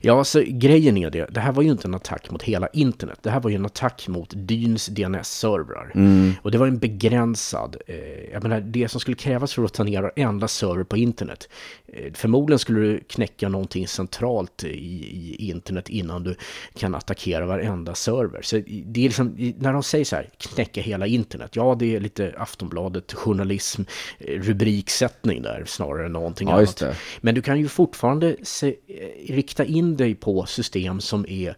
Ja, 0.00 0.18
alltså 0.18 0.42
grejen 0.46 0.96
är 0.96 1.10
det. 1.10 1.26
Det 1.30 1.40
här 1.40 1.52
var 1.52 1.62
ju 1.62 1.70
inte 1.70 1.88
en 1.88 1.94
attack 1.94 2.30
mot 2.30 2.42
hela 2.42 2.68
internet. 2.68 3.18
Det 3.22 3.30
här 3.30 3.40
var 3.40 3.50
ju 3.50 3.56
en 3.56 3.66
attack 3.66 4.08
mot 4.08 4.32
Dyns 4.36 4.86
DNS-servrar. 4.86 5.92
Mm. 5.94 6.32
Och 6.42 6.50
det 6.50 6.58
var 6.58 6.66
en 6.66 6.78
begränsad, 6.78 7.76
eh, 7.86 7.96
jag 8.32 8.42
menar 8.42 8.60
det 8.60 8.88
som 8.88 9.00
skulle 9.00 9.16
krävas 9.16 9.54
för 9.54 9.64
att 9.64 9.74
ta 9.74 9.84
ner 9.84 10.02
varenda 10.02 10.48
server 10.48 10.84
på 10.84 10.96
internet. 10.96 11.48
Eh, 11.92 12.12
förmodligen 12.14 12.58
skulle 12.58 12.80
du 12.80 13.00
knäcka 13.00 13.48
någonting 13.48 13.88
centralt 13.88 14.64
i, 14.64 14.68
i, 14.68 15.48
internet 15.50 15.88
innan 15.88 16.22
du 16.24 16.36
kan 16.78 16.94
attackera 16.94 17.46
varenda 17.46 17.94
server. 17.94 18.42
Så 18.42 18.56
det 18.66 19.00
är 19.00 19.04
liksom, 19.04 19.54
när 19.58 19.72
de 19.72 19.82
säger 19.82 20.04
så 20.04 20.16
här, 20.16 20.30
knäcka 20.38 20.80
hela 20.80 21.06
internet. 21.06 21.56
Ja, 21.56 21.76
det 21.78 21.96
är 21.96 22.00
lite 22.00 22.34
Aftonbladet, 22.38 23.12
journalism, 23.12 23.82
eh, 24.18 24.40
rubriksättning 24.40 25.42
där 25.42 25.64
snarare 25.66 26.06
än 26.06 26.12
någonting 26.12 26.48
ja, 26.48 26.54
annat. 26.54 26.82
Men 27.20 27.34
du 27.34 27.42
kan 27.42 27.58
ju 27.58 27.68
fortfarande 27.68 28.36
se, 28.42 28.68
eh, 28.68 29.34
rikta 29.34 29.64
in 29.64 29.96
dig 29.96 30.14
på 30.14 30.46
system 30.46 31.00
som 31.00 31.26
är 31.28 31.54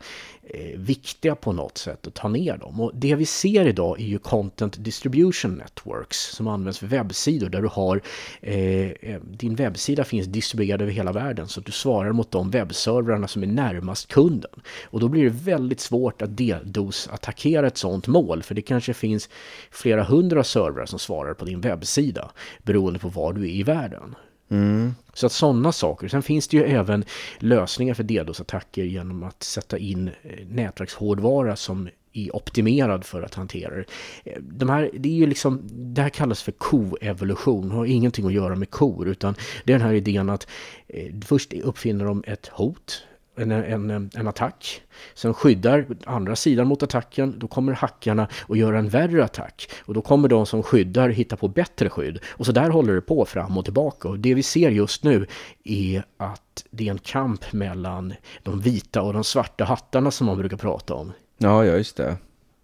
Eh, 0.55 0.79
viktiga 0.79 1.35
på 1.35 1.53
något 1.53 1.79
sätt 1.79 2.07
och 2.07 2.15
ta 2.15 2.29
ner 2.29 2.57
dem. 2.57 2.81
Och 2.81 2.93
det 2.95 3.15
vi 3.15 3.27
ser 3.27 3.67
idag 3.67 4.01
är 4.01 4.05
ju 4.05 4.19
Content 4.19 4.85
Distribution 4.85 5.55
Networks 5.55 6.17
som 6.19 6.49
används 6.49 6.79
för 6.79 6.87
webbsidor 6.87 7.49
där 7.49 7.63
du 7.63 7.69
har 7.69 8.01
eh, 8.41 8.91
eh, 8.91 9.21
din 9.21 9.55
webbsida 9.55 10.05
finns 10.05 10.27
distribuerad 10.27 10.83
över 10.83 10.93
hela 10.93 11.13
världen 11.13 11.49
så 11.49 11.61
att 11.61 11.67
du 11.67 11.73
svarar 11.73 12.13
mot 12.13 12.31
de 12.31 12.51
webbservrarna 12.51 13.29
som 13.29 13.43
är 13.43 13.47
närmast 13.47 14.09
kunden. 14.09 14.51
Och 14.85 15.01
då 15.01 15.09
blir 15.09 15.25
det 15.25 15.31
väldigt 15.31 15.81
svårt 15.81 16.23
att 16.23 16.31
DDoS-attackera 16.31 17.67
ett 17.67 17.79
sådant 17.79 18.07
mål 18.07 18.43
för 18.43 18.55
det 18.55 18.63
kanske 18.63 18.95
finns 18.95 19.29
flera 19.71 20.03
hundra 20.03 20.45
servrar 20.45 20.87
som 20.87 20.99
svarar 20.99 21.35
på 21.35 21.45
din 21.45 21.61
webbsida 21.61 22.31
beroende 22.63 22.99
på 22.99 23.09
var 23.09 23.33
du 23.33 23.43
är 23.43 23.55
i 23.55 23.63
världen. 23.63 24.15
Mm. 24.51 24.95
Så 25.15 25.27
att 25.27 25.33
sådana 25.33 25.73
saker. 25.73 26.09
Sen 26.09 26.23
finns 26.23 26.49
det 26.49 26.57
ju 26.57 26.65
även 26.65 27.05
lösningar 27.39 27.95
för 27.95 28.03
DDoS-attacker 28.03 28.85
genom 28.85 29.23
att 29.23 29.43
sätta 29.43 29.79
in 29.79 30.09
eh, 30.09 30.47
nätverkshårdvara 30.49 31.57
som 31.57 31.89
är 32.13 32.37
optimerad 32.37 33.05
för 33.05 33.23
att 33.23 33.35
hantera 33.35 33.75
det. 33.75 33.85
Eh, 34.25 34.43
de 34.43 34.69
här, 34.69 34.91
det, 34.93 35.09
är 35.09 35.15
ju 35.15 35.27
liksom, 35.27 35.61
det 35.73 36.03
här 36.03 36.09
kallas 36.09 36.43
för 36.43 36.53
koevolution, 36.53 37.71
har 37.71 37.87
ingenting 37.87 38.27
att 38.27 38.33
göra 38.33 38.57
med 38.57 38.71
kor 38.71 39.09
utan 39.09 39.35
det 39.65 39.73
är 39.73 39.79
den 39.79 39.87
här 39.87 39.95
idén 39.95 40.31
att 40.31 40.47
eh, 40.89 41.15
först 41.25 41.53
uppfinner 41.53 42.05
de 42.05 42.25
ett 42.27 42.47
hot, 42.47 43.03
en, 43.41 43.91
en, 43.91 44.11
en 44.15 44.29
attack. 44.29 44.83
Sen 45.15 45.35
skyddar 45.35 45.87
andra 46.05 46.37
sidan 46.37 46.67
mot 46.67 46.83
attacken. 46.83 47.39
Då 47.39 47.49
kommer 47.49 47.73
hackarna 47.73 48.29
och 48.43 48.57
gör 48.57 48.73
en 48.73 48.89
värre 48.89 49.25
attack. 49.25 49.71
Och 49.85 49.95
då 49.95 50.03
kommer 50.03 50.29
de 50.29 50.47
som 50.47 50.63
skyddar 50.63 51.09
hitta 51.09 51.37
på 51.37 51.49
bättre 51.49 51.91
skydd. 51.91 52.19
Och 52.29 52.47
så 52.47 52.53
där 52.53 52.71
håller 52.71 52.95
det 52.95 53.01
på 53.01 53.25
fram 53.25 53.59
och 53.59 53.65
tillbaka. 53.65 54.09
Och 54.09 54.19
det 54.19 54.35
vi 54.35 54.43
ser 54.43 54.71
just 54.71 55.05
nu 55.05 55.27
är 55.65 56.05
att 56.17 56.65
det 56.71 56.87
är 56.87 56.91
en 56.91 56.99
kamp 56.99 57.53
mellan 57.53 58.15
de 58.43 58.61
vita 58.61 59.03
och 59.03 59.13
de 59.13 59.25
svarta 59.25 59.65
hattarna 59.65 60.11
som 60.11 60.27
man 60.27 60.39
brukar 60.39 60.57
prata 60.57 60.95
om. 60.95 61.13
Ja, 61.39 61.65
ja 61.65 61.77
just 61.77 61.97
det. 61.97 62.17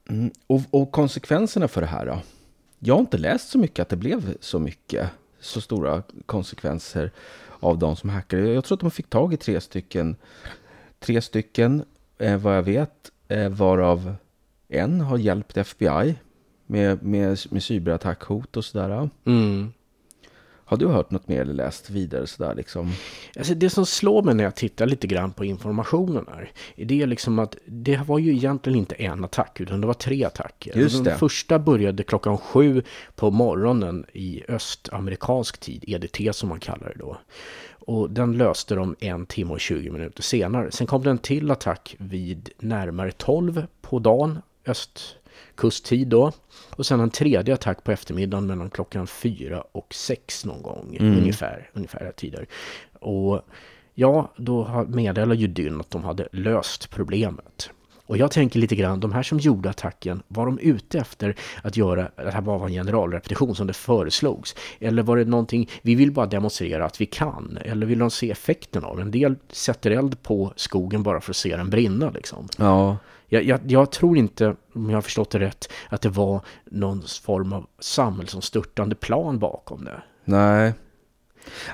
Mm. 0.08 0.30
Och, 0.46 0.60
och 0.70 0.92
konsekvenserna 0.92 1.68
för 1.68 1.80
det 1.80 1.86
här 1.86 2.06
då? 2.06 2.18
Jag 2.78 2.94
har 2.94 3.00
inte 3.00 3.18
läst 3.18 3.48
så 3.48 3.58
mycket 3.58 3.82
att 3.82 3.88
det 3.88 3.96
blev 3.96 4.34
så 4.40 4.58
mycket, 4.58 5.10
så 5.40 5.60
stora 5.60 6.02
konsekvenser 6.26 7.10
av 7.60 7.78
de 7.78 7.96
som 7.96 8.10
hackade. 8.10 8.48
Jag 8.48 8.64
tror 8.64 8.76
att 8.76 8.80
de 8.80 8.90
fick 8.90 9.10
tag 9.10 9.34
i 9.34 9.36
tre 9.36 9.60
stycken 9.60 10.16
Tre 10.98 11.20
stycken, 11.20 11.84
eh, 12.18 12.36
vad 12.36 12.56
jag 12.56 12.62
vet, 12.62 13.10
eh, 13.28 13.48
varav 13.48 14.14
en 14.68 15.00
har 15.00 15.18
hjälpt 15.18 15.56
FBI 15.56 16.14
med, 16.66 17.02
med, 17.02 17.38
med 17.50 17.62
cyberatackhot 17.62 18.56
och 18.56 18.64
sådär. 18.64 19.10
Mm. 19.24 19.72
Har 20.68 20.76
du 20.76 20.86
hört 20.86 21.10
något 21.10 21.28
mer 21.28 21.40
eller 21.40 21.54
läst 21.54 21.90
vidare 21.90 22.26
sådär 22.26 22.54
liksom? 22.54 22.92
Alltså 23.36 23.54
det 23.54 23.70
som 23.70 23.86
slår 23.86 24.22
mig 24.22 24.34
när 24.34 24.44
jag 24.44 24.54
tittar 24.54 24.86
lite 24.86 25.06
grann 25.06 25.32
på 25.32 25.44
informationen 25.44 26.24
här. 26.28 26.50
Det 26.76 27.02
är 27.02 27.06
liksom 27.06 27.38
att 27.38 27.56
det 27.66 27.96
var 28.06 28.18
ju 28.18 28.32
egentligen 28.32 28.78
inte 28.78 28.94
en 28.94 29.24
attack 29.24 29.60
utan 29.60 29.80
det 29.80 29.86
var 29.86 29.94
tre 29.94 30.24
attacker. 30.24 30.78
Just 30.78 31.04
det. 31.04 31.10
Den 31.10 31.18
första 31.18 31.58
började 31.58 32.02
klockan 32.02 32.38
sju 32.38 32.82
på 33.14 33.30
morgonen 33.30 34.04
i 34.12 34.42
östamerikansk 34.48 35.60
tid, 35.60 35.84
EDT 35.86 36.36
som 36.36 36.48
man 36.48 36.60
kallar 36.60 36.88
det 36.88 36.98
då. 36.98 37.18
Och 37.86 38.10
den 38.10 38.32
löste 38.32 38.74
de 38.74 38.96
en 39.00 39.26
timme 39.26 39.52
och 39.52 39.60
20 39.60 39.90
minuter 39.90 40.22
senare. 40.22 40.70
Sen 40.70 40.86
kom 40.86 41.02
det 41.02 41.10
en 41.10 41.18
till 41.18 41.50
attack 41.50 41.96
vid 41.98 42.50
närmare 42.58 43.12
12 43.12 43.66
på 43.80 43.98
dagen, 43.98 44.38
östkusttid 44.66 46.08
då. 46.08 46.32
Och 46.70 46.86
sen 46.86 47.00
en 47.00 47.10
tredje 47.10 47.54
attack 47.54 47.84
på 47.84 47.92
eftermiddagen 47.92 48.46
mellan 48.46 48.70
klockan 48.70 49.06
4 49.06 49.64
och 49.72 49.94
6 49.94 50.44
någon 50.44 50.62
gång, 50.62 50.96
mm. 51.00 51.18
ungefär, 51.18 51.70
ungefär 51.72 52.12
tider. 52.16 52.46
Och 52.92 53.42
ja, 53.94 54.32
då 54.36 54.84
meddelade 54.88 55.40
ju 55.40 55.46
Dyn 55.46 55.80
att 55.80 55.90
de 55.90 56.04
hade 56.04 56.28
löst 56.32 56.90
problemet. 56.90 57.70
Och 58.06 58.16
jag 58.16 58.30
tänker 58.30 58.60
lite 58.60 58.76
grann, 58.76 59.00
de 59.00 59.12
här 59.12 59.22
som 59.22 59.38
gjorde 59.38 59.70
attacken, 59.70 60.22
var 60.28 60.46
de 60.46 60.58
ute 60.58 60.98
efter 60.98 61.36
att 61.62 61.76
göra, 61.76 62.10
det 62.16 62.30
här 62.30 62.40
bara 62.40 62.58
var 62.58 62.66
en 62.66 62.72
generalrepetition 62.72 63.54
som 63.54 63.66
det 63.66 63.72
föreslogs? 63.72 64.54
Eller 64.80 65.02
var 65.02 65.16
det 65.16 65.24
någonting, 65.24 65.70
vi 65.82 65.94
vill 65.94 66.12
bara 66.12 66.26
demonstrera 66.26 66.84
att 66.84 67.00
vi 67.00 67.06
kan? 67.06 67.58
Eller 67.64 67.86
vill 67.86 67.98
de 67.98 68.10
se 68.10 68.30
effekten 68.30 68.84
av 68.84 69.00
En 69.00 69.10
del 69.10 69.36
sätter 69.48 69.90
eld 69.90 70.22
på 70.22 70.52
skogen 70.56 71.02
bara 71.02 71.20
för 71.20 71.32
att 71.32 71.36
se 71.36 71.56
den 71.56 71.70
brinna 71.70 72.10
liksom. 72.10 72.48
Ja. 72.58 72.96
Jag, 73.28 73.44
jag, 73.44 73.60
jag, 73.66 73.92
tror 73.92 74.18
inte, 74.18 74.56
om 74.72 74.90
jag 74.90 74.96
har 74.96 75.02
förstått 75.02 75.30
det 75.30 75.38
rätt, 75.38 75.68
att 75.88 76.00
det 76.00 76.08
var 76.08 76.40
någon 76.64 77.02
form 77.22 77.52
av 77.52 77.66
samhällsomstörtande 77.78 78.94
plan 78.94 79.38
bakom 79.38 79.84
det. 79.84 80.02
Nej. 80.24 80.72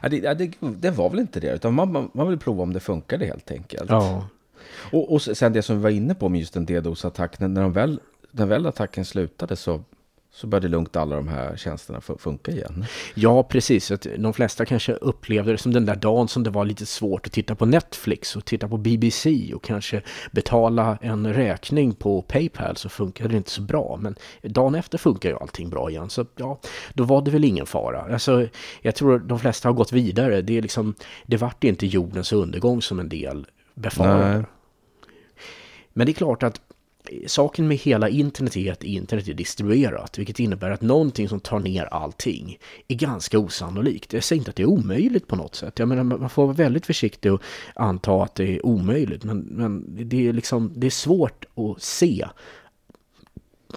Ja, 0.03 0.09
det, 0.09 0.35
det, 0.35 0.53
det, 0.61 0.91
var 0.91 1.11
väl 1.11 1.19
inte 1.19 1.41
det, 1.41 1.55
utan 1.55 1.75
man, 1.75 1.93
man, 1.93 2.11
man 2.15 2.29
vill 2.29 2.39
prova 2.39 2.63
om 2.63 2.73
det 2.73 2.81
funkade 2.81 3.27
helt 3.27 3.51
enkelt. 3.51 3.91
Ja. 3.91 4.29
Och, 4.91 5.13
och 5.13 5.23
sen 5.23 5.53
det 5.53 5.63
som 5.63 5.77
vi 5.77 5.83
var 5.83 5.91
inne 5.91 6.15
på 6.15 6.29
med 6.29 6.41
just 6.41 6.57
en 6.57 6.67
DDoS-attack, 6.67 7.41
när, 7.41 7.49
när, 7.49 7.69
väl, 7.69 8.01
när 8.31 8.47
väl 8.47 8.67
attacken 8.67 9.05
slutade 9.05 9.57
så 9.57 9.81
så 10.35 10.47
började 10.47 10.69
lugnt 10.69 10.97
alla 10.97 11.17
de 11.17 11.29
här 11.29 11.57
tjänsterna 11.57 12.01
funka 12.01 12.53
igen. 12.53 12.85
Ja, 13.15 13.43
precis. 13.43 13.91
Att 13.91 14.07
de 14.19 14.33
flesta 14.33 14.65
kanske 14.65 14.93
upplevde 14.93 15.53
det 15.53 15.59
som 15.59 15.73
den 15.73 15.87
där 15.87 15.97
dagen 15.97 16.29
som 16.29 16.43
det 16.43 16.51
var 16.51 16.65
lite 16.65 16.87
svårt 16.87 17.27
att 17.27 17.33
titta 17.33 17.55
på 17.55 17.67
Netflix 17.67 18.37
och 18.37 18.45
titta 18.45 18.69
på 18.69 18.77
BBC 18.77 19.55
och 19.55 19.65
kanske 19.65 20.03
betala 20.31 20.99
en 21.01 21.35
räkning 21.35 21.95
på 21.95 22.23
Paypal 22.23 22.77
så 22.77 22.89
funkade 22.89 23.29
det 23.29 23.37
inte 23.37 23.51
så 23.51 23.63
bra. 23.63 23.99
Men 24.01 24.17
dagen 24.43 24.75
efter 24.75 24.99
funkar 24.99 25.29
ju 25.29 25.37
allting 25.37 25.71
bra 25.71 25.91
igen. 25.91 26.11
Så 26.11 26.27
ja, 26.37 26.61
då 26.95 27.05
var 27.05 27.23
det 27.23 27.31
väl 27.31 27.45
ingen 27.45 27.67
fara. 27.67 28.13
Alltså, 28.13 28.49
jag 28.83 28.95
tror 28.95 29.19
de 29.19 29.39
flesta 29.39 29.69
har 29.69 29.75
gått 29.75 29.93
vidare. 29.93 30.43
Det, 30.43 30.59
är 30.59 30.63
liksom, 30.63 30.95
det 31.27 31.37
vart 31.37 31.65
inte 31.65 31.87
jordens 31.87 32.33
undergång 32.33 32.83
som 32.83 33.01
en 33.01 33.09
del 33.09 33.47
befarar. 33.75 34.47
Men 35.93 36.07
det 36.07 36.13
är 36.13 36.15
klart 36.15 36.43
att 36.43 36.61
saken 37.27 37.69
med 37.69 37.77
hela 37.77 38.09
internet 38.09 38.57
är 38.57 38.73
att 38.73 38.85
internet 38.85 39.29
är 39.29 39.35
distribuerat, 39.35 40.19
vilket 40.19 40.41
innebär 40.41 40.71
att 40.71 40.81
någonting 40.81 41.29
som 41.29 41.41
tar 41.41 41.59
ner 41.59 41.85
allting 41.85 42.59
är 42.89 42.95
ganska 42.95 43.39
osannolikt. 43.39 44.13
Jag 44.13 44.25
säger 44.25 44.41
inte 44.41 44.51
att 44.51 44.57
det 44.57 44.63
är 44.63 44.69
omöjligt 44.69 45.27
på 45.27 45.37
något 45.37 45.55
sätt. 45.55 45.79
Jag 45.79 45.89
menar, 45.89 46.05
man 46.05 46.31
får 46.31 46.45
vara 46.45 46.57
väldigt 46.57 46.87
försiktig 46.87 47.33
och 47.33 47.43
anta 47.75 48.23
att 48.23 48.35
det 48.35 48.57
är 48.57 48.67
omöjligt, 48.67 49.25
men, 49.25 49.39
men 49.39 49.85
det, 50.09 50.29
är 50.29 50.33
liksom, 50.33 50.73
det 50.77 50.87
är 50.87 50.91
svårt 50.91 51.45
att 51.55 51.83
se. 51.83 52.29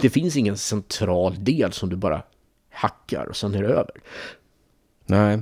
Det 0.01 0.09
finns 0.09 0.35
ingen 0.35 0.57
central 0.57 1.43
del 1.43 1.71
som 1.71 1.89
du 1.89 1.95
bara 1.95 2.23
hackar 2.69 3.25
och 3.25 3.35
sen 3.35 3.55
är 3.55 3.63
det 3.63 3.69
över. 3.69 3.91
Nej, 5.05 5.41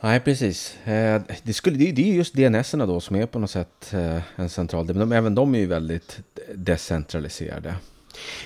Nej, 0.00 0.20
precis. 0.20 0.76
Eh, 0.86 1.22
det, 1.42 1.52
skulle, 1.52 1.76
det, 1.76 2.10
är 2.10 2.14
just 2.14 2.34
dns 2.34 2.70
då 2.70 3.00
som 3.00 3.16
är 3.16 3.26
på 3.26 3.38
något 3.38 3.50
sätt 3.50 3.94
eh, 3.94 4.20
en 4.36 4.48
central 4.48 4.86
del. 4.86 4.96
Men 4.96 5.12
även 5.12 5.34
de 5.34 5.54
är 5.54 5.58
ju 5.58 5.66
väldigt 5.66 6.20
decentraliserade. 6.54 7.74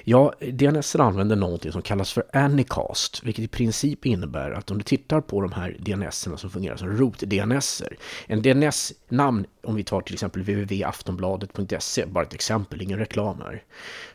Ja, 0.05 0.33
DNS 0.53 0.97
använder 0.97 1.37
någonting 1.37 1.73
som 1.73 1.83
kallas 1.83 2.12
för 2.12 2.25
Anycast, 2.33 3.23
vilket 3.23 3.45
i 3.45 3.49
princip 3.49 4.07
innebär 4.07 4.51
att 4.51 4.71
om 4.71 4.79
du 4.79 4.85
tittar 4.85 5.21
på 5.21 5.41
de 5.41 5.53
här 5.53 5.77
DNS 5.79 6.29
som 6.37 6.51
fungerar 6.51 6.77
som 6.77 6.88
root-DNS, 6.88 7.83
en 8.27 8.43
DNS-namn, 8.43 9.47
om 9.62 9.75
vi 9.75 9.85
tar 9.85 10.01
till 10.01 10.15
exempel 10.15 10.43
www.aftonbladet.se, 10.43 12.07
bara 12.07 12.25
ett 12.25 12.35
exempel, 12.35 12.83
ingen 12.83 12.99
reklam 12.99 13.41
här, 13.41 13.62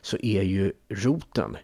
så 0.01 0.17
är 0.17 0.41
ju 0.41 0.73
roten 0.89 1.57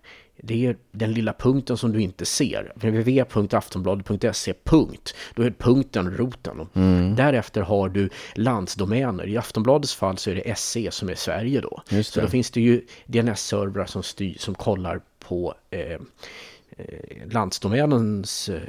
det 0.45 0.65
är 0.65 0.75
den 0.91 1.13
lilla 1.13 1.33
punkten 1.33 1.77
som 1.77 1.91
du 1.91 2.01
inte 2.01 2.25
ser. 2.25 2.71
www.aftonbladet.se 2.75 4.53
punkt. 4.63 5.15
Då 5.35 5.43
är 5.43 5.51
punkten 5.51 6.17
roten. 6.17 6.67
Mm. 6.73 7.15
Därefter 7.15 7.61
har 7.61 7.89
du 7.89 8.09
landsdomäner. 8.35 9.27
I 9.27 9.37
Aftonbladets 9.37 9.95
fall 9.95 10.17
så 10.17 10.29
är 10.29 10.35
det 10.35 10.57
SE 10.57 10.91
som 10.91 11.09
är 11.09 11.15
Sverige 11.15 11.61
då. 11.61 11.81
Så 12.03 12.21
då 12.21 12.27
finns 12.27 12.51
det 12.51 12.61
ju 12.61 12.85
DNS-servrar 13.05 13.85
som, 13.85 14.03
som 14.37 14.55
kollar 14.55 15.01
på 15.19 15.53
eh, 15.69 15.79
eh, 16.77 17.31
landsdomänens 17.31 18.49
eh, 18.49 18.61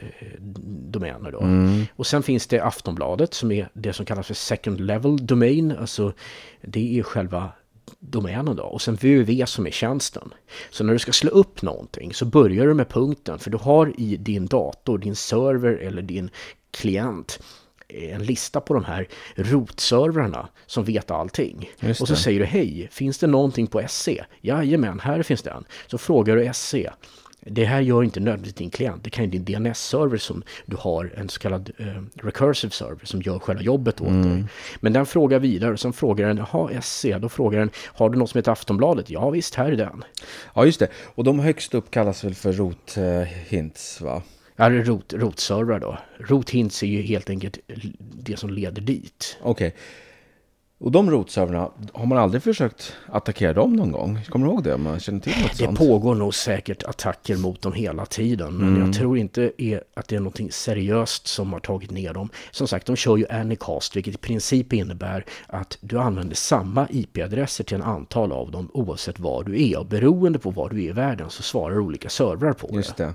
domäner 0.91 1.33
då. 1.33 1.41
Mm. 1.41 1.87
Och 1.97 2.07
sen 2.07 2.23
finns 2.23 2.47
det 2.47 2.61
Aftonbladet 2.61 3.35
som 3.35 3.53
är 3.53 3.69
det 3.73 3.93
som 3.93 4.07
kallas 4.07 4.27
för 4.27 4.35
second 4.35 4.81
level 4.81 5.27
domain. 5.27 5.73
Alltså 5.81 6.13
det 6.61 6.99
är 6.99 7.03
själva 7.03 7.53
domänen 8.01 8.57
då. 8.57 8.63
Och 8.63 8.83
sen 8.83 8.95
www 8.95 9.47
som 9.47 9.67
är 9.67 9.71
tjänsten. 9.71 10.35
Så 10.71 10.85
när 10.85 10.93
du 10.93 10.99
ska 10.99 11.13
slå 11.13 11.31
upp 11.31 11.63
någonting 11.63 12.15
så 12.15 12.25
börjar 12.25 12.67
du 12.67 12.75
med 12.75 12.89
punkten. 12.89 13.39
För 13.39 13.51
du 13.51 13.59
har 13.59 14.01
i 14.01 14.17
din 14.17 14.47
dator, 14.47 14.99
din 14.99 15.17
server 15.17 15.73
eller 15.73 16.03
din 16.03 16.31
klient 16.71 17.41
en 17.89 18.25
lista 18.25 18.61
på 18.61 18.75
de 18.75 18.85
här 18.85 19.09
rotservrarna 19.35 20.49
som 20.67 20.85
vet 20.85 21.11
allting. 21.11 21.71
Och 22.01 22.09
så 22.09 22.17
säger 22.17 22.41
du 22.41 22.47
hej, 22.47 22.89
finns 22.93 23.19
det 23.19 23.27
någonting 23.27 23.67
på 23.67 23.83
SC? 23.89 24.09
Jajamän, 24.41 25.01
här 25.01 25.23
finns 25.23 25.43
den. 25.43 25.65
Så 25.87 25.99
frågar 25.99 26.37
du 26.37 26.51
SC. 26.55 26.75
Det 27.47 27.65
här 27.65 27.81
gör 27.81 28.03
inte 28.03 28.21
nödvändigtvis 28.21 28.55
din 28.55 28.71
klient. 28.71 29.05
Det 29.05 29.11
kan 29.11 29.25
ju 29.25 29.31
din 29.31 29.45
DNS-server 29.45 30.17
som 30.17 30.43
du 30.67 30.77
har 30.77 31.13
en 31.17 31.29
så 31.29 31.41
kallad 31.41 31.71
eh, 31.79 31.87
recursive 32.15 32.71
server 32.71 33.07
som 33.07 33.23
gör 33.23 33.39
själva 33.39 33.63
jobbet 33.63 34.01
åt 34.01 34.09
dig. 34.23 34.45
Men 34.81 34.93
den 34.93 35.07
frågar 35.07 35.39
vidare 35.39 35.73
och 35.73 35.81
sen 35.81 35.93
frågar 35.93 36.29
den, 36.29 36.37
jaha 36.37 36.83
SC, 36.83 37.07
då 37.21 37.29
frågar 37.29 37.59
den, 37.59 37.71
har 37.87 38.11
du 38.11 38.19
något 38.19 38.31
som 38.31 38.39
heter 38.39 38.53
Aftonbladet? 38.53 39.11
Ja 39.11 39.31
visst, 39.31 39.55
här 39.55 39.73
är 39.73 39.77
den. 39.77 40.05
Ja, 40.55 40.65
just 40.65 40.81
det. 40.81 40.89
Och 41.05 41.25
de 41.25 41.41
högst 41.41 41.75
upp 41.75 41.91
kallas 41.91 42.25
väl 42.25 42.35
för 42.35 42.53
rot-hints, 42.53 44.03
va? 44.03 44.23
Ja, 44.57 44.71
rot, 44.71 45.13
rotservrar 45.13 45.81
då. 45.81 45.99
Rothints 46.19 46.83
är 46.83 46.87
ju 46.87 47.03
helt 47.03 47.31
enkelt 47.31 47.59
det 47.99 48.37
som 48.37 48.51
leder 48.51 48.83
dit. 48.83 49.39
Okej. 49.43 49.75
Och 50.79 50.93
de 50.93 51.11
rotservrarna, 51.11 51.71
har 51.93 52.07
man 52.07 52.19
aldrig 52.19 52.43
försökt 52.43 52.93
attackera 53.07 53.53
dem 53.53 53.73
någon 53.73 53.93
gång? 53.93 54.19
Kommer 54.29 54.47
du 54.47 54.53
ihåg 54.53 54.65
det? 54.65 54.77
Man 54.77 55.01
känner 55.01 55.21
till 55.21 55.33
något 55.43 55.59
Det 55.59 55.65
sånt? 55.65 55.79
pågår 55.79 56.15
nog 56.15 56.35
säkert 56.35 56.83
attacker 56.83 57.37
mot 57.37 57.63
dem 57.63 57.73
hela 57.73 58.07
tiden. 58.07 58.55
Men 58.57 58.81
jag 58.81 58.95
tror 58.95 59.19
inte 59.19 59.53
är 59.59 59.83
att 59.95 60.09
det 60.09 60.17
är 60.17 60.21
någonting 60.21 60.53
seriöst 60.53 61.27
som 61.27 61.53
har 61.53 61.61
tagit 61.61 61.91
ner 61.91 62.13
dem. 62.13 62.29
Som 62.51 62.69
sagt, 62.69 62.87
de 62.87 62.97
kör 62.97 63.17
ju 63.17 63.27
Anycast, 63.29 63.97
vilket 63.97 64.15
i 64.15 64.19
princip 64.19 64.73
innebär 64.73 65.25
att 65.47 65.79
du 65.81 65.99
använder 65.99 66.35
samma 66.37 66.87
IP-adresser 66.91 67.65
till 67.65 67.75
en 67.77 67.83
antal 67.83 68.33
av 68.33 68.51
dem 68.51 68.71
oavsett 68.75 69.19
var 69.19 69.45
du 69.45 69.71
är. 69.71 69.79
Och 69.79 69.87
beroende 69.87 70.39
på 70.39 70.51
var 70.51 70.69
du 70.69 70.77
är 70.85 70.89
i 70.89 70.93
världen 70.93 71.31
så 71.31 71.43
svarar 71.43 71.79
olika 71.79 72.09
servrar 72.09 72.53
på 72.53 72.67
det. 72.67 72.77
Just 72.77 72.97
det. 72.97 73.13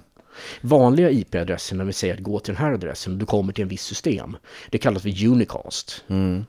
Vanliga 0.62 1.10
IP-adresser, 1.10 1.76
när 1.76 1.86
vi 1.86 1.94
säger 1.94 2.14
att 2.14 2.20
gå 2.20 2.40
till 2.40 2.54
den 2.54 2.64
här 2.64 2.72
adressen 2.72 3.14
och 3.14 3.20
du 3.20 3.26
kommer 3.26 3.54
till 3.54 3.62
en 3.62 3.68
viss 3.68 3.84
system, 3.84 4.38
det 4.70 4.78
kallas 4.78 5.02
för 5.02 5.28
Unicast. 5.28 6.04
Mm. 6.08 6.46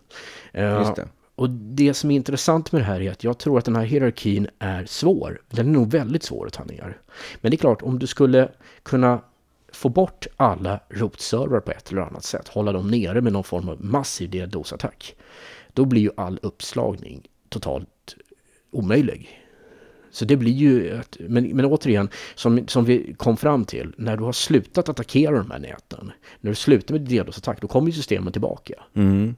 Just 0.55 0.97
det. 0.97 1.09
Och 1.35 1.51
det 1.51 1.95
som 1.95 2.11
är 2.11 2.17
intressant 2.17 2.73
med 2.73 2.83
det 2.83 2.87
här 2.87 3.01
är 3.01 3.11
att 3.11 3.25
jag 3.25 3.39
tror 3.39 3.59
att 3.59 3.65
den 3.65 3.77
här 3.77 3.85
hierarkin 3.85 4.49
är 4.59 4.85
svår. 4.85 5.41
Den 5.51 5.69
är 5.69 5.73
nog 5.73 5.91
väldigt 5.91 6.23
svår 6.23 6.47
att 6.47 6.53
ta 6.53 6.65
ner. 6.65 6.99
Men 7.41 7.51
det 7.51 7.55
är 7.55 7.59
klart, 7.59 7.83
om 7.83 7.99
du 7.99 8.07
skulle 8.07 8.49
kunna 8.83 9.21
få 9.73 9.89
bort 9.89 10.27
alla 10.37 10.81
rotservrar 10.89 11.61
på 11.61 11.71
ett 11.71 11.91
eller 11.93 12.03
annat 12.03 12.25
sätt, 12.25 12.49
hålla 12.49 12.73
dem 12.73 12.91
nere 12.91 13.21
med 13.21 13.33
någon 13.33 13.45
form 13.45 13.69
av 13.69 13.85
massiv 13.85 14.31
DDoS-attack, 14.31 15.15
då 15.73 15.85
blir 15.85 16.03
ju 16.03 16.11
all 16.17 16.39
uppslagning 16.43 17.29
totalt 17.49 18.17
omöjlig. 18.71 19.29
Så 20.11 20.25
det 20.25 20.37
blir 20.37 20.53
ju, 20.53 20.91
ett, 20.91 21.17
men, 21.21 21.57
men 21.57 21.65
återigen, 21.65 22.09
som, 22.35 22.69
som 22.69 22.85
vi 22.85 23.15
kom 23.17 23.37
fram 23.37 23.65
till, 23.65 23.93
när 23.97 24.17
du 24.17 24.25
har 24.25 24.33
slutat 24.33 24.89
attackera 24.89 25.37
de 25.37 25.51
här 25.51 25.59
näten, 25.59 26.13
när 26.41 26.51
du 26.51 26.55
slutar 26.55 26.95
med 26.95 27.03
DDoS-attack, 27.03 27.61
då 27.61 27.69
kommer 27.69 27.87
ju 27.87 27.93
systemen 27.93 28.33
tillbaka. 28.33 28.75
Mm. 28.95 29.35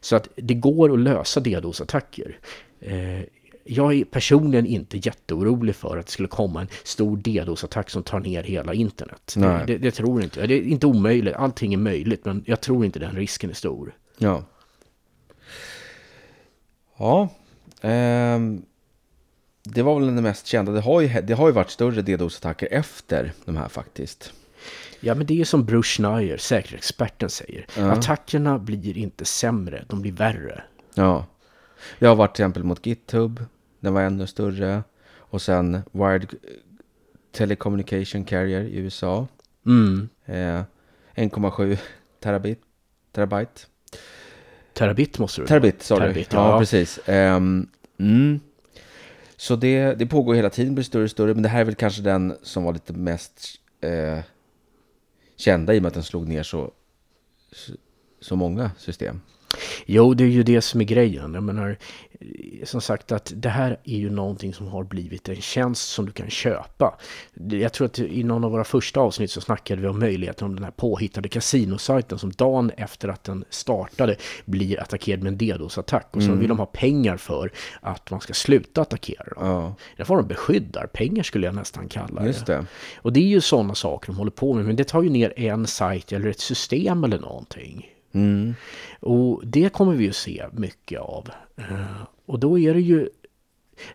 Så 0.00 0.16
att 0.16 0.28
det 0.36 0.54
går 0.54 0.92
att 0.92 0.98
lösa 0.98 1.40
DDoS-attacker. 1.40 2.38
Eh, 2.80 3.20
jag 3.64 3.94
är 3.94 4.04
personligen 4.04 4.66
inte 4.66 4.96
jätteorolig 4.96 5.74
för 5.74 5.96
att 5.96 6.06
det 6.06 6.12
skulle 6.12 6.28
komma 6.28 6.60
en 6.60 6.68
stor 6.84 7.16
DDoS-attack 7.16 7.90
som 7.90 8.02
tar 8.02 8.20
ner 8.20 8.42
hela 8.42 8.74
internet. 8.74 9.34
Det, 9.36 9.64
det, 9.66 9.78
det 9.78 9.90
tror 9.90 10.20
jag 10.20 10.26
inte. 10.26 10.46
Det 10.46 10.54
är 10.54 10.62
inte 10.62 10.86
omöjligt, 10.86 11.34
allting 11.34 11.74
är 11.74 11.78
möjligt, 11.78 12.24
men 12.24 12.44
jag 12.46 12.60
tror 12.60 12.84
inte 12.84 12.98
den 12.98 13.16
risken 13.16 13.50
är 13.50 13.54
stor. 13.54 13.94
Ja. 14.18 14.44
Ja. 16.98 17.28
Ehm, 17.80 18.62
det 19.62 19.82
var 19.82 20.00
väl 20.00 20.14
den 20.14 20.22
mest 20.22 20.46
kända. 20.46 20.72
Det 20.72 20.80
har 20.80 21.00
ju, 21.00 21.20
det 21.20 21.34
har 21.34 21.46
ju 21.48 21.52
varit 21.52 21.70
större 21.70 22.02
DDoS-attacker 22.02 22.68
efter 22.70 23.32
de 23.44 23.56
här 23.56 23.68
faktiskt. 23.68 24.32
Ja, 25.00 25.14
men 25.14 25.26
det 25.26 25.34
är 25.34 25.38
ju 25.38 25.44
som 25.44 25.64
Bruce 25.64 25.88
Schneier, 25.88 26.36
säkerhetsexperten, 26.36 27.30
säger. 27.30 27.66
Attackerna 27.76 28.58
blir 28.58 28.98
inte 28.98 29.24
sämre, 29.24 29.84
de 29.88 30.02
blir 30.02 30.12
värre. 30.12 30.62
Ja. 30.94 31.26
Det 31.98 32.06
har 32.06 32.14
varit 32.14 32.34
till 32.34 32.42
exempel 32.42 32.64
mot 32.64 32.86
GitHub. 32.86 33.44
Den 33.80 33.94
var 33.94 34.02
ännu 34.02 34.26
större. 34.26 34.82
Och 35.16 35.42
sen 35.42 35.82
Wired 35.92 36.34
Telecommunication 37.32 38.24
Carrier 38.24 38.60
i 38.60 38.76
USA. 38.76 39.26
Mm. 39.66 40.08
Eh, 40.24 40.62
1,7 41.14 41.78
terabit. 42.20 42.60
Terabyte. 43.12 43.60
Terabit 44.72 45.18
måste 45.18 45.40
du 45.40 45.46
Terabit, 45.46 45.78
du? 45.78 45.84
Terabit, 45.84 46.32
ja. 46.32 46.52
ja. 46.52 46.58
precis. 46.58 47.00
Ehm, 47.06 47.68
mm. 47.98 48.40
Så 49.40 49.56
det, 49.56 49.94
det 49.94 50.06
pågår 50.06 50.34
hela 50.34 50.50
tiden, 50.50 50.74
blir 50.74 50.84
större 50.84 51.04
och 51.04 51.10
större. 51.10 51.34
Men 51.34 51.42
det 51.42 51.48
här 51.48 51.60
är 51.60 51.64
väl 51.64 51.74
kanske 51.74 52.02
den 52.02 52.36
som 52.42 52.64
var 52.64 52.72
lite 52.72 52.92
mest 52.92 53.60
eh, 53.80 54.18
kända 55.36 55.74
i 55.74 55.78
och 55.78 55.82
med 55.82 55.88
att 55.88 55.94
den 55.94 56.02
slog 56.02 56.28
ner 56.28 56.42
så, 56.42 56.72
så, 57.52 57.72
så 58.20 58.36
många 58.36 58.70
system. 58.78 59.20
Jo, 59.86 60.14
det 60.14 60.24
är 60.24 60.28
ju 60.28 60.42
det 60.42 60.60
som 60.60 60.80
är 60.80 60.84
grejen. 60.84 61.34
Jag 61.34 61.42
menar, 61.42 61.76
som 62.64 62.80
sagt 62.80 63.12
att 63.12 63.32
det 63.36 63.48
här 63.48 63.78
är 63.84 63.96
ju 63.96 64.10
någonting 64.10 64.54
som 64.54 64.66
har 64.66 64.84
blivit 64.84 65.28
en 65.28 65.36
tjänst 65.36 65.88
som 65.88 66.06
du 66.06 66.12
kan 66.12 66.30
köpa. 66.30 66.98
Det- 67.34 67.56
Jag 67.58 67.72
tror 67.72 67.86
att 67.86 67.98
i 67.98 68.22
någon 68.24 68.44
av 68.44 68.50
våra 68.50 68.64
första 68.64 69.00
avsnitt 69.00 69.30
så 69.30 69.40
snackade 69.40 69.82
vi 69.82 69.88
om 69.88 69.98
möjligheten 69.98 70.46
om 70.46 70.54
den 70.54 70.64
här 70.64 70.70
påhittade 70.70 71.28
kasinosajten 71.28 72.18
som 72.18 72.30
dagen 72.30 72.70
efter 72.76 73.08
att 73.08 73.24
den 73.24 73.44
startade 73.50 74.16
blir 74.44 74.80
attackerad 74.80 75.22
med 75.22 75.32
en 75.32 75.38
DDoS-attack. 75.38 76.06
Och 76.10 76.22
så 76.22 76.32
vill 76.32 76.48
de 76.48 76.58
ha 76.58 76.66
pengar 76.66 77.16
för 77.16 77.52
att 77.80 78.10
man 78.10 78.20
ska 78.20 78.32
sluta 78.34 78.80
attackera 78.82 79.24
dem. 79.24 79.46
Ja, 79.48 79.74
Det 79.96 80.04
får 80.04 80.16
de 80.16 80.26
beskyddar 80.28 80.86
pengar 80.86 81.22
skulle 81.22 81.46
jag 81.46 81.54
nästan 81.54 81.88
kalla 81.88 82.26
just 82.26 82.46
det. 82.46 82.66
Och 82.96 83.12
det 83.12 83.20
är 83.20 83.24
ju 83.28 83.40
sådana 83.40 83.74
saker 83.74 84.06
de 84.12 84.16
håller 84.18 84.30
på 84.30 84.54
med. 84.54 84.64
Men 84.64 84.76
det 84.76 84.84
tar 84.84 85.02
ju 85.02 85.10
ner 85.10 85.32
en 85.36 85.66
sajt 85.66 86.12
eller 86.12 86.28
ett 86.30 86.40
system 86.40 87.04
eller 87.04 87.18
någonting. 87.18 87.90
Mm. 88.12 88.54
Och 89.00 89.42
det 89.46 89.72
kommer 89.72 89.94
vi 89.94 90.04
ju 90.04 90.12
se 90.12 90.46
mycket 90.52 91.00
av. 91.00 91.28
Eh, 91.56 92.02
och 92.26 92.38
då 92.38 92.58
är 92.58 92.74
det 92.74 92.80
ju 92.80 93.08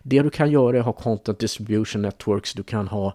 det 0.02 0.22
du 0.22 0.30
kan 0.30 0.50
göra 0.50 0.76
är 0.76 0.80
att 0.80 0.86
ha 0.86 0.92
content 0.92 1.38
distribution 1.38 2.02
networks, 2.02 2.52
du 2.52 2.62
kan 2.62 2.88
ha 2.88 3.14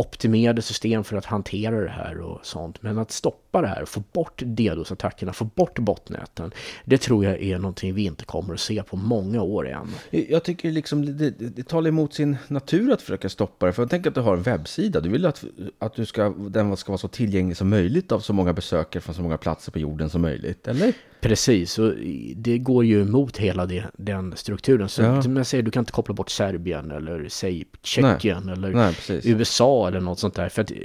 optimerade 0.00 0.62
system 0.62 1.04
för 1.04 1.16
att 1.16 1.24
hantera 1.24 1.80
det 1.80 1.90
här 1.90 2.20
och 2.20 2.46
sånt. 2.46 2.82
Men 2.82 2.98
att 2.98 3.10
stoppa 3.10 3.60
det 3.60 3.68
här, 3.68 3.84
få 3.84 4.02
bort 4.12 4.42
DDoS-attackerna, 4.42 5.32
få 5.32 5.44
bort 5.44 5.78
botnäten, 5.78 6.52
det 6.84 6.98
tror 6.98 7.24
jag 7.24 7.42
är 7.42 7.58
någonting 7.58 7.94
vi 7.94 8.04
inte 8.04 8.24
kommer 8.24 8.54
att 8.54 8.60
se 8.60 8.82
på 8.82 8.96
många 8.96 9.42
år 9.42 9.68
än. 9.68 9.88
Jag 10.10 10.44
tycker 10.44 10.70
liksom 10.70 11.18
det, 11.18 11.30
det, 11.30 11.68
talar 11.68 11.88
emot 11.88 12.14
sin 12.14 12.36
natur 12.48 12.92
att 12.92 13.02
försöka 13.02 13.28
stoppa 13.28 13.66
det. 13.66 13.72
För 13.72 13.86
tänker 13.86 14.10
att 14.10 14.14
du 14.14 14.20
har 14.20 14.36
en 14.36 14.42
webbsida. 14.42 15.00
Du 15.00 15.08
vill 15.08 15.26
att, 15.26 15.44
att 15.78 15.94
du 15.94 16.06
ska, 16.06 16.28
den 16.28 16.76
ska 16.76 16.92
vara 16.92 16.98
så 16.98 17.08
tillgänglig 17.08 17.56
som 17.56 17.68
möjligt 17.68 18.12
av 18.12 18.20
så 18.20 18.32
många 18.32 18.52
besökare 18.52 19.00
från 19.00 19.14
så 19.14 19.22
många 19.22 19.38
platser 19.38 19.72
på 19.72 19.78
jorden 19.78 20.10
som 20.10 20.22
möjligt. 20.22 20.68
Eller? 20.68 20.92
Precis, 21.20 21.78
och 21.78 21.94
det 22.36 22.58
går 22.58 22.84
ju 22.84 23.02
emot 23.02 23.36
hela 23.36 23.66
det, 23.66 23.84
den 23.96 24.36
strukturen. 24.36 24.88
Så 24.88 25.02
Ja. 25.02 25.22
jag 25.26 25.46
säger, 25.46 25.62
du 25.62 25.70
kan 25.70 25.80
inte 25.80 25.92
koppla 25.92 26.14
bort 26.14 26.30
Serbien 26.30 26.90
eller 26.90 27.28
säg 27.28 27.64
Tjeckien 27.82 28.48
eller 28.48 28.70
Nej. 28.70 28.94
USA 29.24 29.88
eller 29.96 30.04
något 30.04 30.18
sånt 30.18 30.34
där. 30.34 30.48
För 30.48 30.62
att 30.62 30.70
eh, 30.70 30.76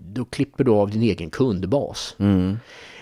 då 0.00 0.24
klipper 0.24 0.64
du 0.64 0.70
av 0.70 0.90
din 0.90 1.02
egen 1.02 1.30
kundbas. 1.30 2.16
Mm. 2.18 2.56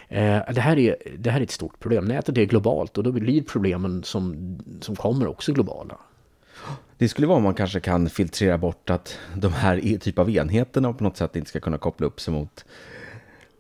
Eh, 0.09 0.41
det, 0.55 0.61
här 0.61 0.79
är, 0.79 0.97
det 1.19 1.31
här 1.31 1.41
är 1.41 1.45
ett 1.45 1.51
stort 1.51 1.81
problem. 1.81 2.05
Nätet 2.05 2.39
är 2.39 2.45
globalt 2.45 2.99
och 2.99 3.05
då 3.05 3.13
blir 3.13 3.43
problemen 3.43 4.03
som, 4.03 4.59
som 4.81 4.97
kommer 4.97 5.27
också 5.27 5.53
globala. 5.53 5.97
Det 6.99 7.09
skulle 7.09 7.27
vara 7.27 7.37
om 7.37 7.43
man 7.43 7.55
kanske 7.55 7.81
kan 7.81 8.09
filtrera 8.11 8.59
bort 8.59 8.91
att 8.91 9.19
de 9.35 9.53
här 9.53 9.99
typ 9.99 10.19
av 10.19 10.31
enheterna 10.31 10.93
på 10.93 11.05
något 11.05 11.17
sätt 11.17 11.37
inte 11.37 11.49
ska 11.49 11.61
kunna 11.61 11.79
koppla 11.79 12.07
upp 12.07 12.21
sig 12.21 12.35
mot, 12.35 12.65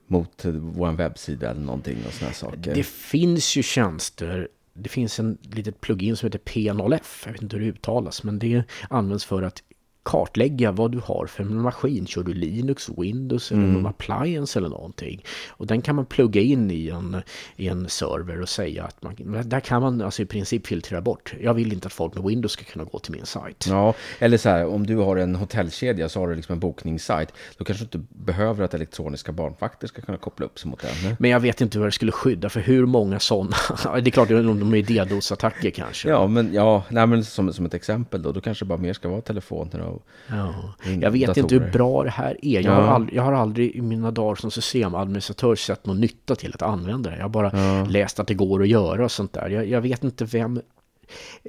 mot 0.06 0.44
vår 0.44 0.92
webbsida 0.92 1.50
eller 1.50 1.60
någonting 1.60 1.96
och 2.06 2.12
sådana 2.12 2.34
saker. 2.34 2.74
Det 2.74 2.86
finns 2.86 3.56
ju 3.56 3.62
tjänster. 3.62 4.48
Det 4.72 4.88
finns 4.88 5.18
en 5.18 5.38
litet 5.42 5.80
plugin 5.80 6.16
som 6.16 6.26
heter 6.26 6.38
P0F. 6.38 7.22
Jag 7.26 7.32
vet 7.32 7.42
inte 7.42 7.56
hur 7.56 7.64
det 7.64 7.70
uttalas, 7.70 8.22
men 8.22 8.38
det 8.38 8.62
används 8.90 9.24
för 9.24 9.42
att 9.42 9.62
kartlägga 10.02 10.72
vad 10.72 10.92
du 10.92 11.00
har 11.04 11.26
för 11.26 11.42
en 11.42 11.60
maskin. 11.60 12.06
Kör 12.06 12.22
du 12.22 12.34
Linux, 12.34 12.88
Windows 12.96 13.52
eller 13.52 13.62
någon 13.62 13.86
appliance 13.86 14.58
eller 14.58 14.68
någonting. 14.68 15.24
Och 15.48 15.66
den 15.66 15.82
kan 15.82 15.96
man 15.96 16.06
plugga 16.06 16.40
in 16.40 16.70
i 16.70 16.88
en, 16.88 17.22
i 17.56 17.68
en 17.68 17.88
server 17.88 18.40
och 18.40 18.48
säga 18.48 18.84
att 18.84 19.02
man, 19.02 19.14
där 19.44 19.60
kan 19.60 19.82
man 19.82 20.02
alltså 20.02 20.22
i 20.22 20.26
princip 20.26 20.66
filtrera 20.66 21.00
bort. 21.00 21.34
Jag 21.40 21.54
vill 21.54 21.72
inte 21.72 21.86
att 21.86 21.92
folk 21.92 22.14
med 22.14 22.24
Windows 22.24 22.52
ska 22.52 22.64
kunna 22.64 22.84
gå 22.84 22.98
till 22.98 23.12
min 23.12 23.26
sajt. 23.26 23.66
Ja, 23.68 23.94
eller 24.18 24.36
så 24.36 24.48
här, 24.48 24.66
om 24.66 24.86
du 24.86 24.96
har 24.96 25.16
en 25.16 25.36
hotellkedja 25.36 26.08
så 26.08 26.20
har 26.20 26.28
du 26.28 26.34
liksom 26.34 26.52
en 26.52 26.60
bokningssajt. 26.60 27.32
Då 27.58 27.64
kanske 27.64 27.84
du 27.84 27.98
inte 27.98 28.14
behöver 28.14 28.64
att 28.64 28.74
elektroniska 28.74 29.32
barnvakter 29.32 29.86
ska 29.86 30.02
kunna 30.02 30.18
koppla 30.18 30.46
upp 30.46 30.58
sig 30.58 30.70
mot 30.70 30.80
den. 30.80 31.10
ne? 31.10 31.16
Men 31.18 31.30
jag 31.30 31.40
vet 31.40 31.60
inte 31.60 31.78
hur 31.78 31.84
det 31.84 31.92
skulle 31.92 32.12
skydda 32.12 32.48
för 32.48 32.60
hur 32.60 32.86
många 32.86 33.20
sådana. 33.20 33.56
det 34.00 34.08
är 34.08 34.10
klart 34.10 34.30
om 34.30 34.60
de 34.60 34.74
är 34.74 34.82
DDoS-attacker 34.82 35.70
kanske. 35.70 36.08
Ja, 36.08 36.26
men, 36.26 36.54
ja, 36.54 36.84
nej, 36.88 37.06
men 37.06 37.24
som, 37.24 37.52
som 37.52 37.66
ett 37.66 37.74
exempel 37.74 38.22
då, 38.22 38.32
då 38.32 38.40
kanske 38.40 38.64
bara 38.64 38.78
mer 38.78 38.92
ska 38.92 39.08
vara 39.08 39.20
telefoner 39.20 39.89
och 39.90 40.06
Ja. 40.28 40.54
Jag 41.00 41.10
vet 41.10 41.28
inte 41.28 41.40
datorer. 41.40 41.60
hur 41.60 41.72
bra 41.72 42.04
det 42.04 42.10
här 42.10 42.36
är. 42.42 42.60
Jag, 42.60 42.64
Ja. 42.64 42.70
har 42.74 42.82
aldrig, 42.94 43.18
jag 43.18 43.22
har 43.22 43.32
aldrig 43.32 43.70
i 43.76 43.80
mina 43.82 44.10
dagar 44.10 44.34
som 44.34 44.50
systemadministratör 44.50 45.54
sett 45.54 45.86
någon 45.86 46.00
nytta 46.00 46.34
till 46.34 46.54
att 46.54 46.62
använda 46.62 47.10
det. 47.10 47.16
Jag 47.16 47.24
har 47.24 47.28
bara 47.28 47.50
Ja. 47.54 47.84
läst 47.84 48.20
att 48.20 48.26
det 48.26 48.34
går 48.34 48.62
att 48.62 48.68
göra 48.68 49.04
och 49.04 49.12
sånt 49.12 49.32
där. 49.32 49.48
Jag, 49.48 49.66
jag 49.68 49.80
vet 49.80 50.04
inte 50.04 50.24
vem... 50.24 50.60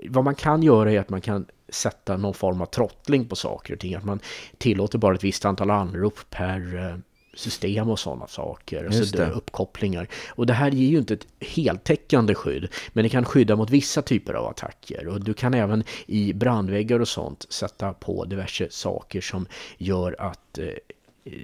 Vad 0.09 0.23
man 0.23 0.35
kan 0.35 0.63
göra 0.63 0.91
är 0.91 0.99
att 0.99 1.09
man 1.09 1.21
kan 1.21 1.45
sätta 1.69 2.17
någon 2.17 2.33
form 2.33 2.61
av 2.61 2.65
trottling 2.65 3.25
på 3.27 3.35
saker 3.35 3.73
och 3.73 3.79
ting. 3.79 3.95
Att 3.95 4.03
man 4.05 4.19
tillåter 4.57 4.97
bara 4.97 5.15
ett 5.15 5.23
visst 5.23 5.45
antal 5.45 5.71
anrop 5.71 6.19
per 6.29 6.77
eh, 6.89 6.95
system 7.33 7.89
och 7.89 7.99
sådana 7.99 8.27
saker. 8.27 8.83
Just 8.83 8.99
Alltså 8.99 9.17
det. 9.17 9.31
uppkopplingar. 9.31 10.07
Och 10.29 10.45
det 10.45 10.53
här 10.53 10.71
ger 10.71 10.87
ju 10.89 10.97
inte 10.97 11.13
ett 11.13 11.27
heltäckande 11.39 12.35
skydd. 12.35 12.67
Men 12.93 13.03
det 13.03 13.09
kan 13.09 13.25
skydda 13.25 13.55
mot 13.55 13.69
vissa 13.69 14.01
typer 14.01 14.33
av 14.33 14.45
attacker. 14.47 15.07
Och 15.07 15.23
du 15.23 15.33
kan 15.33 15.53
även 15.53 15.83
i 16.05 16.33
brandväggar 16.33 16.99
och 16.99 17.07
sånt 17.07 17.45
sätta 17.49 17.93
på 17.93 18.25
diverse 18.25 18.67
saker 18.69 19.21
som 19.21 19.45
gör 19.77 20.15
att 20.19 20.57
eh, 20.57 20.65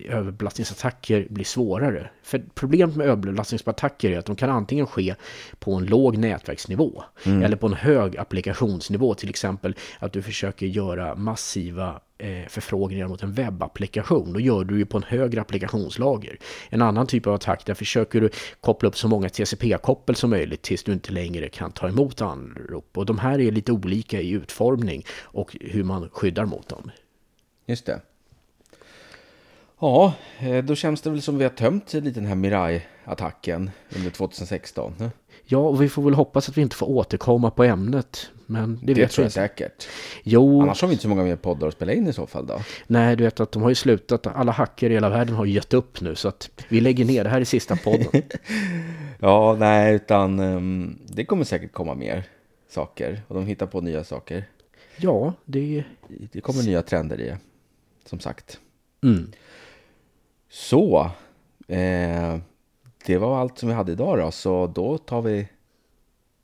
överbelastningsattacker 0.06 1.28
blir 1.30 1.46
svårare. 1.46 2.10
För 2.24 2.44
problemet 2.56 2.96
med 2.96 3.08
överbelastningsattacker 3.08 4.12
är 4.12 4.18
att 4.18 4.26
de 4.26 4.36
kan 4.36 4.50
antingen 4.50 4.88
ske 4.88 5.16
på 5.60 5.74
en 5.74 5.86
låg 5.86 6.18
nätverksnivå 6.18 7.04
eller 7.24 7.58
på 7.58 7.68
en 7.68 7.74
hög 7.74 8.18
applikationsnivå. 8.18 9.14
Till 9.14 9.30
exempel 9.30 9.76
att 10.00 10.14
du 10.14 10.22
försöker 10.22 10.66
göra 10.66 11.16
massiva 11.16 12.02
eh, 12.18 12.48
förfrågningar 12.50 13.08
mot 13.08 13.24
en 13.24 13.34
webbapplikation. 13.34 14.34
Då 14.34 14.40
gör 14.40 14.64
du 14.64 14.78
ju 14.78 14.86
på 14.86 14.98
en 14.98 15.04
högre 15.04 15.42
applikationslager. 15.42 16.38
En 16.70 16.82
annan 16.82 17.08
typ 17.08 17.28
av 17.28 17.34
attack 17.34 17.66
där 17.66 17.74
försöker 17.74 18.22
du 18.22 18.30
koppla 18.62 18.90
upp 18.90 18.98
så 18.98 19.08
många 19.08 19.30
TCP-koppel 19.30 20.16
som 20.16 20.30
möjligt 20.30 20.62
tills 20.62 20.84
du 20.84 20.94
inte 20.94 21.12
längre 21.12 21.50
kan 21.50 21.72
ta 21.72 21.88
emot 21.88 22.22
anrop. 22.22 22.98
Och 22.98 23.06
de 23.06 23.20
här 23.20 23.40
är 23.40 23.52
lite 23.52 23.72
olika 23.72 24.22
i 24.22 24.30
utformning 24.30 25.04
och 25.22 25.58
hur 25.62 25.84
man 25.84 26.10
skyddar 26.10 26.46
mot 26.46 26.70
dem. 26.70 26.92
Just 27.68 27.86
det. 27.86 28.02
Ja, 29.80 30.14
eh, 30.40 30.64
då 30.66 30.76
känns 30.76 31.02
det 31.02 31.10
väl 31.10 31.22
som 31.22 31.38
vi 31.38 31.44
har 31.44 31.52
tömt 31.52 31.94
lite 31.94 32.10
den 32.20 32.26
här 32.26 32.36
Mirai-attacken 32.36 33.70
under 33.96 34.10
2016. 34.12 34.94
eh? 35.00 35.08
Ja, 35.46 35.58
och 35.58 35.82
vi 35.82 35.90
får 35.90 36.02
väl 36.04 36.14
hoppas 36.14 36.50
att 36.50 36.58
vi 36.58 36.62
inte 36.62 36.76
får 36.76 36.90
återkomma 36.90 37.52
på 37.52 37.64
ämnet. 37.64 38.30
Men 38.46 38.80
det, 38.84 38.94
Det, 38.94 39.02
vet 39.02 39.12
tror 39.12 39.24
jag 39.24 39.28
inte. 39.28 39.34
säkert. 39.34 39.88
Jo, 40.24 40.62
Annars 40.62 40.82
har 40.82 40.88
vi 40.88 40.94
inte 40.94 41.02
så 41.02 41.10
många 41.10 41.24
mer 41.24 41.36
poddar 41.36 41.68
att 41.68 41.74
spela 41.74 41.94
in 41.94 42.08
i 42.08 42.14
så 42.14 42.28
fall 42.28 42.46
då. 42.48 42.60
nej, 42.88 43.16
du 43.16 43.24
vet 43.24 43.40
att 43.40 43.52
de 43.52 43.62
har 43.62 43.70
ju 43.70 43.76
slutat. 43.76 44.28
Alla 44.28 44.52
hackare 44.52 44.90
i 44.90 44.94
hela 44.94 45.10
världen 45.10 45.36
har 45.36 45.46
gett 45.46 45.74
upp 45.74 46.02
nu. 46.02 46.16
Så 46.16 46.28
att 46.28 46.50
vi 46.70 46.82
lägger 46.82 47.06
ner. 47.06 47.24
Det 47.24 47.30
här 47.30 47.42
är 47.42 47.46
sista 47.46 47.76
podden. 47.76 48.08
Ja, 49.20 49.56
nej, 49.60 49.96
utan 49.96 50.40
ehm, 50.40 50.98
det 51.08 51.26
kommer 51.26 51.44
säkert 51.44 51.72
komma 51.74 51.96
mer 51.96 52.24
saker. 52.70 53.22
Och 53.28 53.36
de 53.36 53.46
hittar 53.46 53.66
på 53.66 53.82
nya 53.82 54.04
saker. 54.04 54.46
ja, 54.98 55.34
det... 55.46 55.84
Det 56.32 56.42
kommer 56.42 56.64
nya 56.64 56.82
trender 56.82 57.22
i 57.22 57.26
det, 57.26 57.38
som 58.06 58.20
sagt. 58.20 58.60
Mm. 59.04 59.32
Så, 60.58 61.12
eh, 61.68 62.38
det 63.06 63.18
var 63.18 63.40
allt 63.40 63.58
som 63.58 63.70
vi 63.70 63.76
hade 63.76 63.92
idag 63.92 64.18
då. 64.18 64.32
Så 64.32 64.68
då 64.68 64.98
tar 64.98 65.22
vi, 65.22 65.50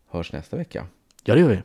hörs 0.10 0.32
nästa 0.34 0.58
vecka. 0.58 0.88
Ja, 1.24 1.34
det 1.34 1.40
gör 1.40 1.50
vi. 1.50 1.62